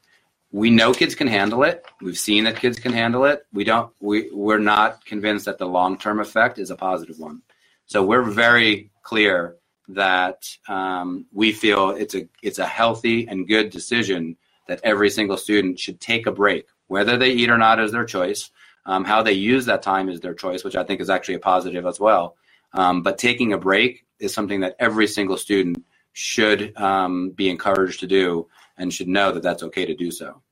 [0.53, 1.85] we know kids can handle it.
[2.01, 3.47] We've seen that kids can handle it.
[3.53, 3.91] We don't.
[4.01, 7.43] We we're not convinced that the long term effect is a positive one.
[7.87, 9.57] So we're very clear
[9.89, 14.37] that um, we feel it's a it's a healthy and good decision
[14.69, 18.05] that every single student should take a break, whether they eat or not is their
[18.05, 18.51] choice.
[18.85, 21.41] Um, how they use that time is their choice, which I think is actually a
[21.41, 22.37] positive as well.
[22.75, 28.01] Um, but taking a break is something that every single student should um, be encouraged
[28.01, 30.43] to do and should know that that's okay to do so.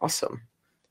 [0.00, 0.42] Awesome.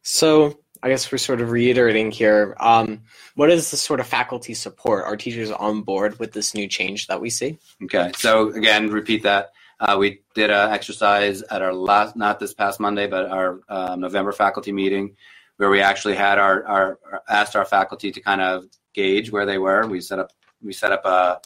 [0.01, 2.55] So I guess we're sort of reiterating here.
[2.59, 3.03] Um,
[3.36, 5.05] what is the sort of faculty support?
[5.05, 7.57] Are teachers on board with this new change that we see?
[7.84, 8.11] Okay.
[8.17, 9.51] So again, repeat that.
[9.79, 13.95] Uh, we did an exercise at our last, not this past Monday, but our uh,
[13.95, 15.15] November faculty meeting,
[15.57, 19.57] where we actually had our, our asked our faculty to kind of gauge where they
[19.57, 19.88] were.
[19.88, 20.31] We set up
[20.64, 21.41] we set up a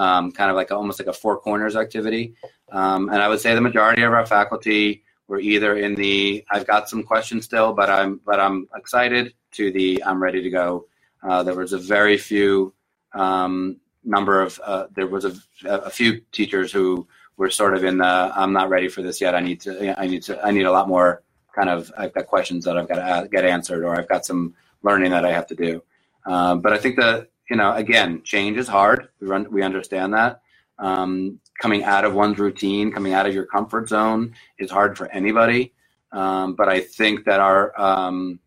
[0.00, 2.34] um, kind of like a, almost like a four corners activity,
[2.70, 6.66] um, and I would say the majority of our faculty were either in the I've
[6.66, 10.86] got some questions still, but I'm but I'm excited to the I'm ready to go.
[11.22, 12.74] Uh, there was a very few
[13.14, 17.06] um, number of uh, there was a, a few teachers who
[17.36, 18.04] were sort of in the
[18.34, 19.34] I'm not ready for this yet.
[19.34, 21.22] I need to I need to I need a lot more
[21.54, 24.54] kind of I've got questions that I've got to get answered or I've got some
[24.82, 25.82] learning that I have to do.
[26.26, 29.08] Um, but I think that you know again change is hard.
[29.20, 30.40] We run we understand that.
[30.78, 35.06] Um, coming out of one's routine, coming out of your comfort zone is hard for
[35.12, 35.74] anybody.
[36.12, 38.40] Um, but I think that our um,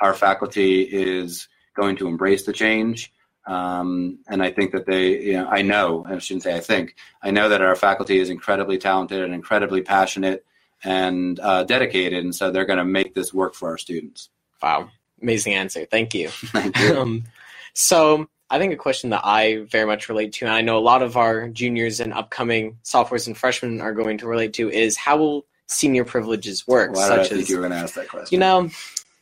[0.00, 3.12] our faculty is going to embrace the change.
[3.46, 6.96] Um, and I think that they, you know, I know, I shouldn't say I think,
[7.22, 10.44] I know that our faculty is incredibly talented and incredibly passionate
[10.84, 12.22] and uh, dedicated.
[12.22, 14.28] And so they're going to make this work for our students.
[14.62, 14.90] Wow.
[15.22, 15.86] Amazing answer.
[15.86, 16.28] Thank you.
[16.30, 17.00] Thank you.
[17.00, 17.24] um,
[17.74, 20.80] so I think a question that I very much relate to, and I know a
[20.80, 24.96] lot of our juniors and upcoming sophomores and freshmen are going to relate to, is
[24.96, 27.78] how will senior privileges work, Why did I such think as you were going to
[27.78, 28.34] ask that question?
[28.34, 28.68] you know,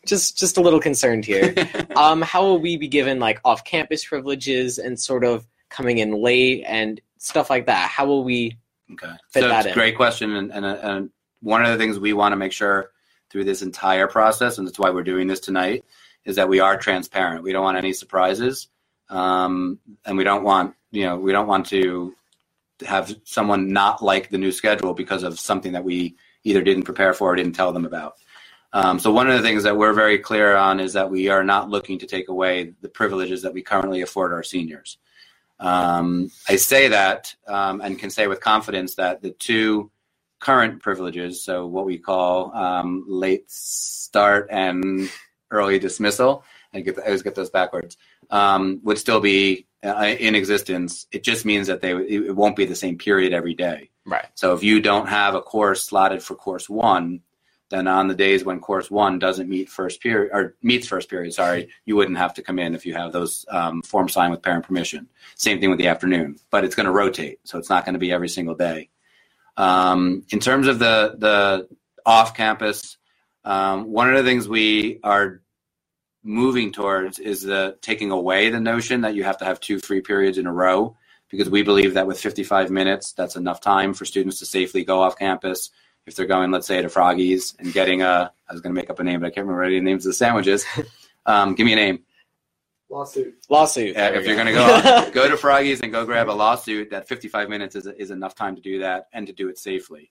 [0.07, 1.55] just just a little concerned here.
[1.97, 6.64] um, how will we be given like off-campus privileges and sort of coming in late
[6.66, 7.91] and stuff like that?
[7.91, 8.57] How will we?
[8.93, 9.12] Okay.
[9.31, 9.74] fit so that in.
[9.74, 11.11] great question, and, and, and
[11.43, 12.91] one of the things we want to make sure
[13.29, 15.85] through this entire process, and that's why we're doing this tonight,
[16.24, 17.43] is that we are transparent.
[17.43, 18.68] We don't want any surprises,
[19.11, 22.15] um, and we don't want you know we don't want to
[22.87, 27.13] have someone not like the new schedule because of something that we either didn't prepare
[27.13, 28.15] for or didn't tell them about.
[28.73, 31.43] Um, so one of the things that we're very clear on is that we are
[31.43, 34.99] not looking to take away the privileges that we currently afford our seniors.
[35.59, 39.91] Um, I say that um, and can say with confidence that the two
[40.39, 45.11] current privileges, so what we call um, late start and
[45.51, 47.97] early dismissal, I, get, I always get those backwards,
[48.31, 51.07] um, would still be uh, in existence.
[51.12, 53.91] It just means that they it won't be the same period every day.
[54.05, 54.26] Right.
[54.35, 57.20] So if you don't have a course slotted for course one,
[57.70, 61.35] then on the days when course one doesn't meet first period or meets first period,
[61.35, 64.43] sorry, you wouldn't have to come in if you have those um, forms signed with
[64.43, 65.09] parent permission.
[65.37, 67.99] Same thing with the afternoon, but it's going to rotate, so it's not going to
[67.99, 68.89] be every single day.
[69.57, 71.68] Um, in terms of the the
[72.07, 72.97] off campus,
[73.45, 75.43] um, one of the things we are
[76.29, 80.03] moving towards is the taking away the notion that you have to have two free
[80.03, 80.95] periods in a row
[81.31, 85.01] because we believe that with 55 minutes, that's enough time for students to safely go
[85.01, 85.70] off campus.
[86.07, 88.91] If they're going, let's say, to Froggies and getting a, I was going to make
[88.91, 90.64] up a name, but I can't remember any names of the sandwiches.
[91.26, 92.05] Um, give me a name.
[92.89, 93.35] Lawsuit.
[93.51, 93.95] Lawsuit.
[93.95, 96.33] Uh, if we you're going to go off, go to Froggies and go grab a
[96.33, 99.59] lawsuit, that 55 minutes is, is enough time to do that and to do it
[99.59, 100.11] safely.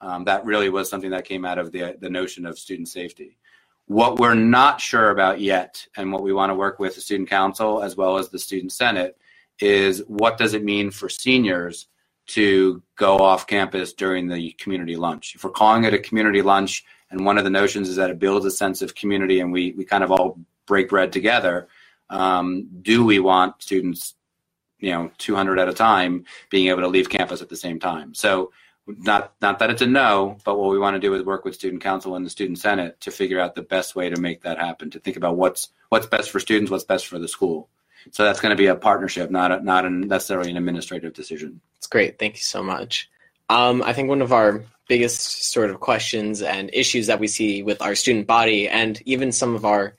[0.00, 3.36] Um, that really was something that came out of the the notion of student safety.
[3.86, 7.28] What we're not sure about yet, and what we want to work with the student
[7.28, 9.18] council as well as the student senate,
[9.60, 11.86] is what does it mean for seniors
[12.26, 15.34] to go off campus during the community lunch?
[15.34, 18.18] If we're calling it a community lunch, and one of the notions is that it
[18.18, 21.68] builds a sense of community, and we we kind of all break bread together.
[22.08, 24.14] Um, do we want students,
[24.78, 28.14] you know, 200 at a time, being able to leave campus at the same time?
[28.14, 28.50] So
[28.86, 31.54] not not that it's a no, but what we want to do is work with
[31.54, 34.58] student council and the student senate to figure out the best way to make that
[34.58, 34.90] happen.
[34.90, 37.68] To think about what's what's best for students, what's best for the school.
[38.10, 41.60] So that's going to be a partnership, not a, not a necessarily an administrative decision.
[41.78, 42.18] It's great.
[42.18, 43.10] Thank you so much.
[43.48, 47.62] Um, I think one of our biggest sort of questions and issues that we see
[47.62, 49.96] with our student body and even some of our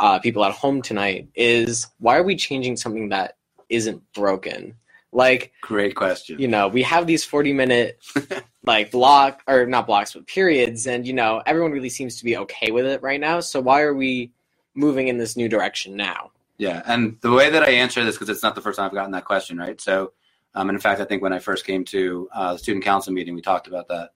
[0.00, 3.36] uh, people at home tonight is why are we changing something that
[3.68, 4.74] isn't broken?
[5.12, 6.38] Like, Great question.
[6.38, 8.02] you know, we have these 40 minute
[8.64, 12.36] like block or not blocks, but periods, and you know, everyone really seems to be
[12.38, 13.40] okay with it right now.
[13.40, 14.32] So why are we
[14.74, 16.30] moving in this new direction now?
[16.56, 18.94] Yeah, and the way that I answer this, because it's not the first time I've
[18.94, 19.80] gotten that question, right?
[19.80, 20.12] So,
[20.54, 23.12] um, and in fact, I think when I first came to uh, the student council
[23.12, 24.10] meeting, we talked about that.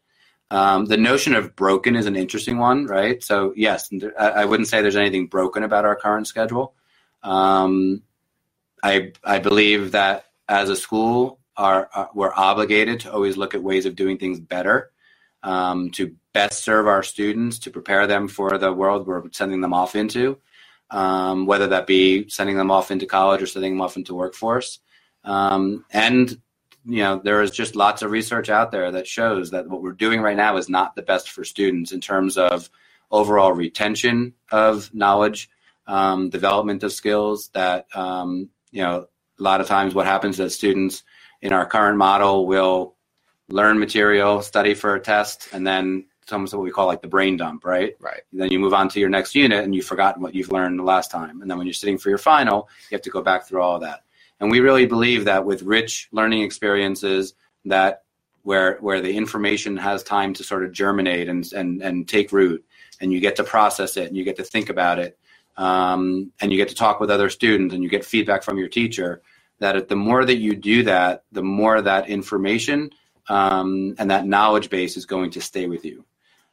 [0.51, 3.23] Um, the notion of broken is an interesting one, right?
[3.23, 6.75] So, yes, I, I wouldn't say there's anything broken about our current schedule.
[7.23, 8.03] Um,
[8.83, 13.63] I I believe that as a school, are, are we're obligated to always look at
[13.63, 14.91] ways of doing things better,
[15.43, 19.73] um, to best serve our students, to prepare them for the world we're sending them
[19.73, 20.39] off into
[20.91, 24.81] um, whether that be sending them off into college or sending them off into workforce.
[25.25, 26.31] Um, and
[26.85, 29.93] you know, there is just lots of research out there that shows that what we're
[29.93, 32.71] doing right now is not the best for students in terms of
[33.11, 35.51] overall retention of knowledge,
[35.89, 37.49] um, development of skills.
[37.55, 39.09] That um, you know,
[39.39, 41.03] a lot of times what happens is students
[41.43, 42.95] in our current model will
[43.49, 47.09] learn material, study for a test, and then it's almost what we call like the
[47.09, 47.95] brain dump, right?
[48.01, 48.23] Right.
[48.33, 50.83] Then you move on to your next unit and you've forgotten what you've learned the
[50.83, 51.41] last time.
[51.41, 53.77] And then when you're sitting for your final, you have to go back through all
[53.77, 54.03] of that.
[54.41, 57.35] And we really believe that with rich learning experiences
[57.65, 58.03] that
[58.43, 62.65] where where the information has time to sort of germinate and and, and take root
[63.01, 65.19] and you get to process it and you get to think about it
[65.57, 68.69] um, and you get to talk with other students and you get feedback from your
[68.69, 69.23] teacher
[69.59, 72.91] that the more that you do that the more that information
[73.29, 76.05] um, and that knowledge base is going to stay with you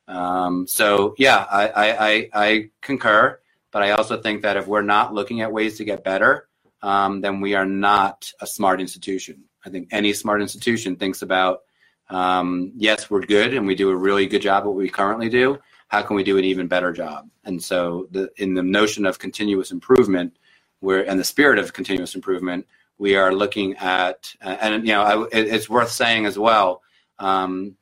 [0.08, 3.40] um, so yeah, I, I, I, I concur,
[3.72, 6.48] but I also think that if we're not looking at ways to get better,
[6.82, 9.44] um, then we are not a smart institution.
[9.66, 11.62] I think any smart institution thinks about,
[12.10, 15.30] um, yes, we're good and we do a really good job at what we currently
[15.30, 15.60] do.
[15.94, 17.30] How can we do an even better job?
[17.44, 20.36] And so, the, in the notion of continuous improvement,
[20.82, 22.66] and the spirit of continuous improvement,
[22.98, 26.82] we are looking at, and you know, I, it, it's worth saying as well
[27.20, 27.78] um,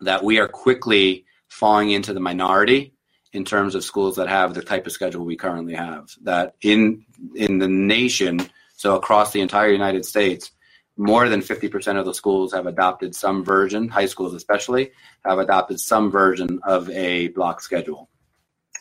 [0.00, 2.94] that we are quickly falling into the minority
[3.34, 6.08] in terms of schools that have the type of schedule we currently have.
[6.22, 8.40] That in in the nation,
[8.74, 10.50] so across the entire United States,
[10.96, 14.92] more than 50% of the schools have adopted some version, high schools especially,
[15.24, 18.08] have adopted some version of a block schedule.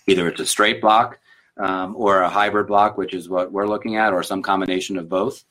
[0.07, 1.19] Either it's a straight block
[1.57, 5.09] um, or a hybrid block, which is what we're looking at, or some combination of
[5.09, 5.43] both.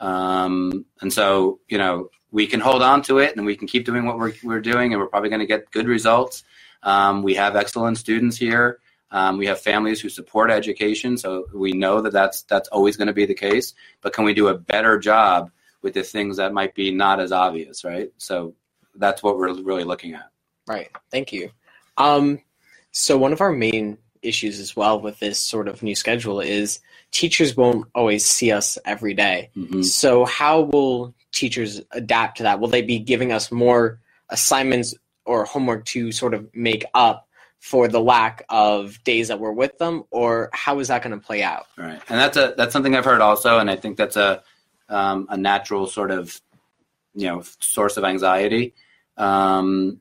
[0.00, 3.84] Um, and so, you know, we can hold on to it and we can keep
[3.84, 6.44] doing what we're, we're doing, and we're probably going to get good results.
[6.82, 8.80] Um, we have excellent students here.
[9.10, 13.06] Um, we have families who support education, so we know that that's that's always going
[13.06, 13.72] to be the case.
[14.02, 15.50] But can we do a better job
[15.82, 18.10] with the things that might be not as obvious, right?
[18.18, 18.54] So
[18.94, 20.30] that's what we're really looking at.
[20.66, 20.88] Right.
[21.10, 21.50] Thank you.
[21.96, 22.40] Um,
[22.90, 26.80] so one of our main issues as well with this sort of new schedule is
[27.12, 29.50] teachers won't always see us every day.
[29.56, 29.84] Mhm.
[29.84, 32.60] So how will teachers adapt to that?
[32.60, 34.00] Will they be giving us more
[34.30, 37.28] assignments or homework to sort of make up
[37.60, 41.24] for the lack of days that we're with them, or how is that going to
[41.24, 41.66] play out?
[41.76, 44.42] Right, and that's a that's something I've heard also, and I think that's a
[44.88, 46.40] um, a natural sort of
[47.14, 48.74] you know source of anxiety.
[49.16, 50.00] Um,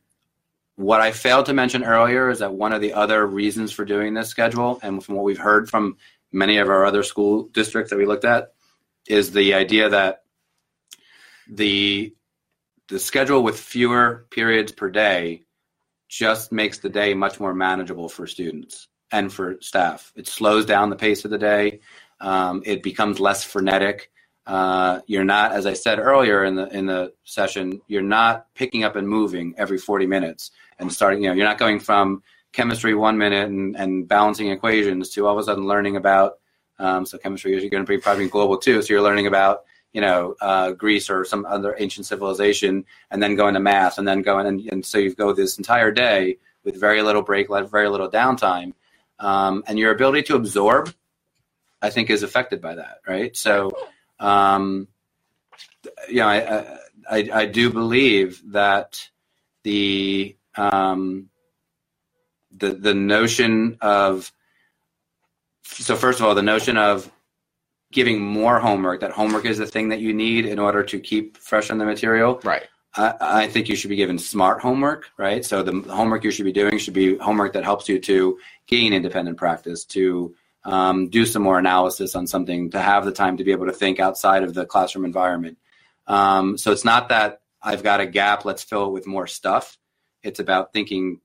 [0.75, 4.13] what I failed to mention earlier is that one of the other reasons for doing
[4.13, 5.97] this schedule, and from what we've heard from
[6.31, 8.53] many of our other school districts that we looked at,
[9.07, 10.23] is the idea that
[11.49, 12.13] the
[12.89, 15.43] the schedule with fewer periods per day
[16.07, 20.13] just makes the day much more manageable for students and for staff.
[20.15, 21.81] It slows down the pace of the day.
[22.19, 24.11] Um, it becomes less frenetic.
[24.47, 28.85] Uh, you're not, as I said earlier in the in the session, you're not picking
[28.85, 31.21] up and moving every 40 minutes and starting.
[31.21, 32.23] You know, you're not going from
[32.53, 36.39] chemistry one minute and, and balancing equations to all of a sudden learning about.
[36.79, 38.81] Um, so chemistry is going to be probably global too.
[38.81, 43.35] So you're learning about you know uh, Greece or some other ancient civilization, and then
[43.35, 46.79] going to math, and then going and, and so you go this entire day with
[46.79, 48.73] very little break, very little downtime,
[49.19, 50.93] um, and your ability to absorb,
[51.81, 53.35] I think, is affected by that, right?
[53.35, 53.71] So,
[54.19, 54.87] um,
[56.09, 56.77] you know, I,
[57.09, 58.99] I I do believe that
[59.63, 61.29] the um,
[62.51, 64.31] the the notion of
[65.63, 67.11] so first of all the notion of
[67.91, 71.37] giving more homework that homework is the thing that you need in order to keep
[71.37, 72.63] fresh on the material Right.
[72.95, 75.45] I, I think you should be given smart homework, right?
[75.45, 78.93] So the homework you should be doing should be homework that helps you to gain
[78.93, 80.35] independent practice, to
[80.67, 83.73] um, do some more analysis on something, to have the time to be able to
[83.73, 85.57] think outside of the classroom environment.
[86.05, 89.77] Um, so it's not that I've got a gap, let's fill it with more stuff.
[90.21, 91.21] It's about thinking,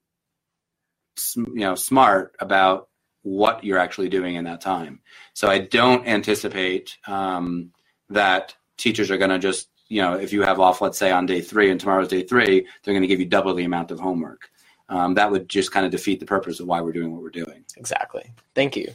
[1.36, 2.88] you know, smart about
[3.22, 5.00] what you're actually doing in that time.
[5.34, 7.72] So I don't anticipate um,
[8.10, 11.26] that teachers are going to just you know, if you have off, let's say on
[11.26, 14.00] day three and tomorrow's day three, they're going to give you double the amount of
[14.00, 14.48] homework.
[14.88, 17.28] Um, that would just kind of defeat the purpose of why we're doing what we're
[17.28, 17.66] doing.
[17.76, 18.32] Exactly.
[18.54, 18.94] Thank you.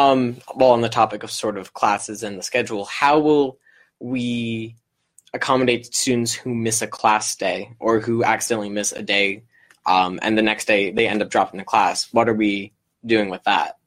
[0.00, 3.58] Um, well, on the topic of sort of classes and the schedule, how will
[4.00, 4.76] we
[5.32, 9.42] accommodate students who miss a class day or who accidentally miss a day
[9.86, 12.12] um, and the next day they end up dropping the class?
[12.12, 12.72] What are we
[13.04, 13.78] doing with that?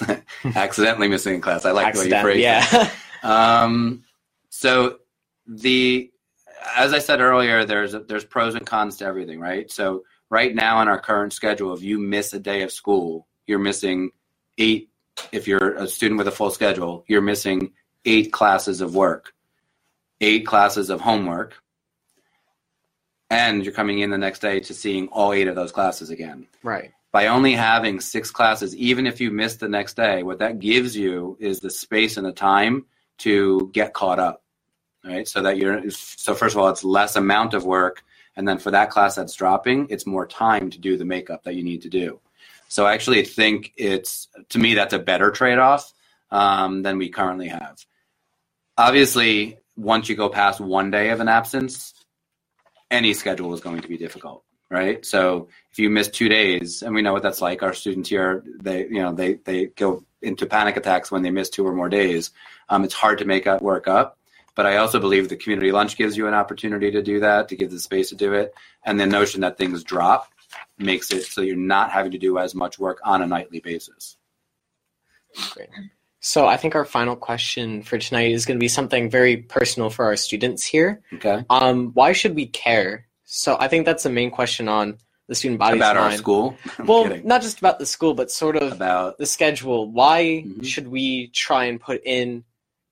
[0.44, 1.64] Accidentally missing a class.
[1.64, 2.66] I like the way you phrase yeah.
[2.70, 2.90] it.
[3.22, 4.04] Um,
[4.50, 4.98] so
[5.48, 6.12] the,
[6.76, 9.68] as I said earlier, there's there's pros and cons to everything, right?
[9.68, 13.58] So right now in our current schedule, if you miss a day of school, you're
[13.58, 14.10] missing
[14.58, 14.90] eight.
[15.32, 17.72] If you're a student with a full schedule, you're missing
[18.04, 19.34] eight classes of work,
[20.20, 21.54] eight classes of homework,
[23.30, 26.46] and you're coming in the next day to seeing all eight of those classes again
[26.62, 26.92] right.
[27.10, 30.96] by only having six classes, even if you miss the next day, what that gives
[30.96, 32.86] you is the space and the time
[33.18, 34.42] to get caught up.
[35.04, 35.28] Right.
[35.28, 38.02] So that you're, so first of all, it's less amount of work.
[38.34, 41.54] And then for that class that's dropping, it's more time to do the makeup that
[41.54, 42.20] you need to do.
[42.68, 45.92] So I actually think it's, to me, that's a better trade off
[46.30, 47.78] um, than we currently have.
[48.76, 51.94] Obviously, once you go past one day of an absence,
[52.90, 55.04] any schedule is going to be difficult right?
[55.04, 58.42] So if you miss two days, and we know what that's like, our students here,
[58.60, 61.88] they you know they they go into panic attacks when they miss two or more
[61.88, 62.30] days.
[62.68, 64.18] Um, it's hard to make that work up.
[64.54, 67.56] But I also believe the community lunch gives you an opportunity to do that, to
[67.56, 68.54] give the space to do it,
[68.84, 70.32] and the notion that things drop
[70.78, 74.16] makes it so you're not having to do as much work on a nightly basis.
[75.50, 75.68] Great.
[76.20, 79.90] So I think our final question for tonight is going to be something very personal
[79.90, 81.02] for our students here.
[81.14, 83.06] Okay, Um, why should we care?
[83.24, 86.56] So I think that's the main question on the student body about our school.
[86.78, 87.26] I'm well, kidding.
[87.26, 89.90] not just about the school, but sort of About the schedule.
[89.90, 90.64] Why Mhm.
[90.64, 92.44] should we try and put in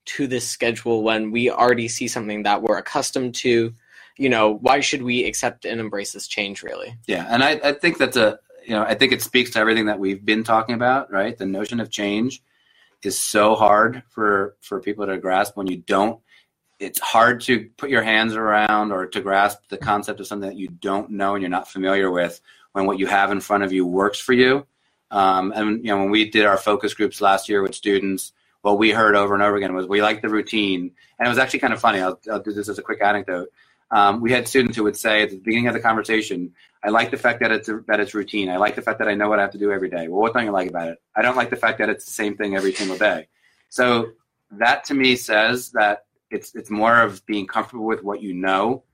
[0.06, 3.74] to this schedule when we already see something that we're accustomed to?
[4.16, 6.62] You know, why should we accept and embrace this change?
[6.62, 6.96] Really?
[7.06, 9.86] Yeah, and I, I think that's a you know I think it speaks to everything
[9.86, 11.36] that we've been talking about, right?
[11.36, 12.42] The notion of change
[13.02, 16.20] is so hard for for people to grasp when you don't
[16.80, 20.58] it's hard to put your hands around or to grasp the concept of something that
[20.58, 22.40] you don't know and you're not familiar with
[22.72, 24.66] when what you have in front of you works for you.
[25.10, 28.78] Um, and you know, when we did our focus groups last year with students, what
[28.78, 31.60] we heard over and over again was we like the routine, and it was actually
[31.60, 32.00] kind of funny.
[32.00, 33.48] I'll, I'll do this as a quick anecdote.
[33.90, 37.10] Um, we had students who would say at the beginning of the conversation, "I like
[37.10, 38.48] the fact that it's that it's routine.
[38.48, 40.20] I like the fact that I know what I have to do every day." Well,
[40.20, 40.98] what don't you like about it?
[41.14, 43.28] I don't like the fact that it's the same thing every single day.
[43.68, 44.12] So
[44.52, 48.84] that to me says that it's it's more of being comfortable with what you know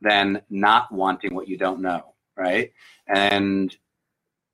[0.00, 2.72] than not wanting what you don't know, right?
[3.06, 3.74] And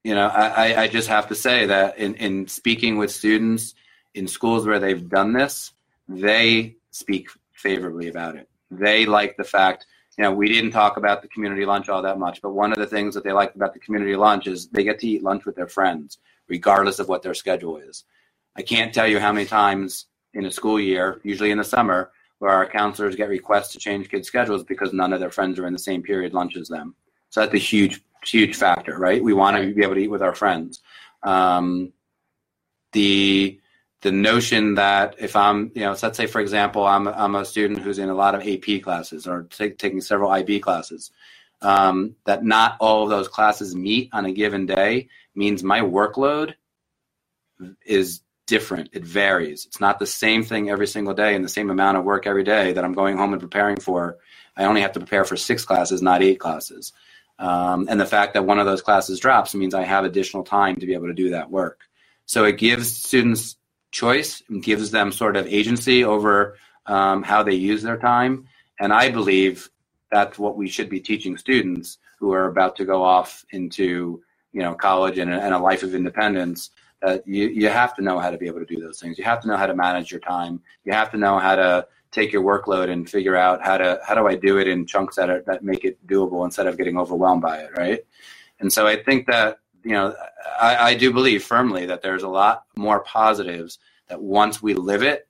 [0.04, 3.74] you know, I, I just have to say that in, in speaking with students
[4.14, 5.72] in schools where they've done this,
[6.08, 8.48] they speak favorably about it.
[8.78, 12.18] They like the fact, you know, we didn't talk about the community lunch all that
[12.18, 14.84] much, but one of the things that they like about the community lunch is they
[14.84, 16.18] get to eat lunch with their friends,
[16.48, 18.04] regardless of what their schedule is.
[18.56, 22.10] I can't tell you how many times in a school year, usually in the summer,
[22.38, 25.66] where our counselors get requests to change kids' schedules because none of their friends are
[25.66, 26.94] in the same period lunch as them.
[27.30, 29.22] So that's a huge, huge factor, right?
[29.22, 30.80] We want to be able to eat with our friends.
[31.22, 31.92] Um,
[32.92, 33.60] the
[34.02, 37.44] the notion that if I'm, you know, so let's say for example, I'm I'm a
[37.44, 41.10] student who's in a lot of AP classes or take, taking several IB classes,
[41.62, 46.54] um, that not all of those classes meet on a given day means my workload
[47.86, 48.90] is different.
[48.92, 49.66] It varies.
[49.66, 52.44] It's not the same thing every single day and the same amount of work every
[52.44, 54.18] day that I'm going home and preparing for.
[54.56, 56.92] I only have to prepare for six classes, not eight classes.
[57.38, 60.76] Um, and the fact that one of those classes drops means I have additional time
[60.76, 61.82] to be able to do that work.
[62.26, 63.56] So it gives students
[63.92, 68.46] choice and gives them sort of agency over um, how they use their time.
[68.80, 69.70] And I believe
[70.10, 74.22] that's what we should be teaching students who are about to go off into
[74.52, 76.70] you know college and a, and a life of independence
[77.02, 79.18] uh, you, you have to know how to be able to do those things.
[79.18, 80.62] You have to know how to manage your time.
[80.84, 84.14] You have to know how to take your workload and figure out how to how
[84.14, 86.98] do I do it in chunks that are, that make it doable instead of getting
[86.98, 88.04] overwhelmed by it, right?
[88.60, 90.14] And so I think that you know
[90.60, 93.78] I, I do believe firmly that there's a lot more positives
[94.08, 95.28] that once we live it,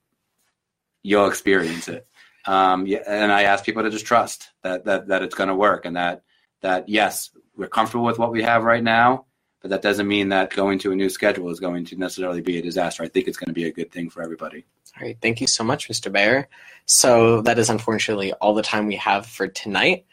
[1.03, 2.07] you'll experience it.
[2.47, 5.55] Um, yeah, and I ask people to just trust that that that it's going to
[5.55, 6.23] work and that
[6.61, 9.27] that yes, we're comfortable with what we have right now
[9.63, 12.59] but that doesn't mean that going to a new schedule is going to necessarily be
[12.59, 13.05] a disaster.
[13.05, 14.65] I think it's going to be a good thing for everybody.
[14.97, 16.13] All right, thank you so much, Mr.
[16.13, 16.49] Bayer.
[16.85, 20.05] So that is unfortunately all the time we have for tonight.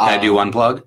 [0.00, 0.86] Can um, I do um, one plug?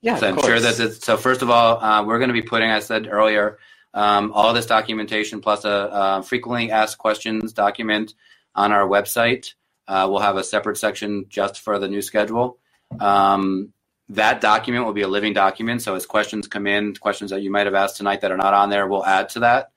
[0.00, 1.16] Yeah, so I'm sure that so.
[1.16, 3.58] First of all, uh, we're going to be putting, I said earlier,
[3.94, 8.14] um, all this documentation plus a, a, frequently asked questions document
[8.54, 9.54] on our website.
[9.88, 12.58] Uh, we'll have a separate section just for the new schedule.
[13.00, 13.72] Um,
[14.10, 15.82] that document will be a living document.
[15.82, 18.54] So as questions come in, questions that you might have asked tonight that are not
[18.54, 19.72] on there, we'll add to that.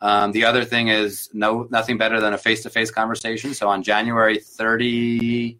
[0.00, 3.54] Um, the other thing is no nothing better than a face-to-face conversation.
[3.54, 5.58] So on January 31st,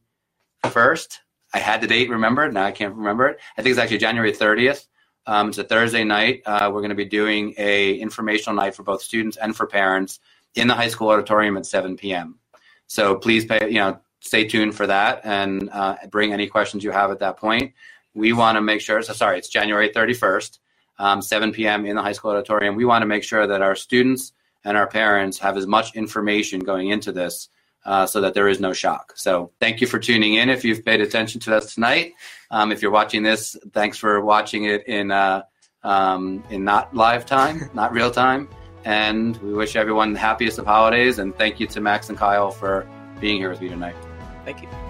[1.57, 2.55] I had the date remembered.
[2.55, 3.39] Now I can't remember it.
[3.57, 4.87] I think it's actually January 30th.
[5.27, 6.43] Um, it's a Thursday night.
[6.47, 10.21] Uh, we're going to be doing a informational night for both students and for parents
[10.55, 12.39] in the high school auditorium at 7 p.m.
[12.87, 16.93] So please pay, you know, stay tuned for that and uh, bring any questions you
[16.93, 17.73] have at that point
[18.17, 20.59] we want to make sure, so sorry, it's January 31st,
[20.99, 21.85] um, 7 p.m.
[21.85, 22.75] in the high school auditorium.
[22.75, 24.33] We want to make sure that our students
[24.65, 27.51] and our parents have as much information going into this
[27.87, 29.13] uh, so that there is no shock.
[29.17, 32.13] So thank you for tuning in if you've paid attention to us tonight.
[32.51, 35.43] Um, if you're watching this, thanks for watching it in, uh,
[35.85, 38.49] um, in not live time, not real time.
[38.85, 41.19] And we wish everyone the happiest of holidays.
[41.19, 42.87] And thank you to Max and Kyle for
[43.21, 43.97] being here with me tonight.
[44.45, 44.86] Thank you.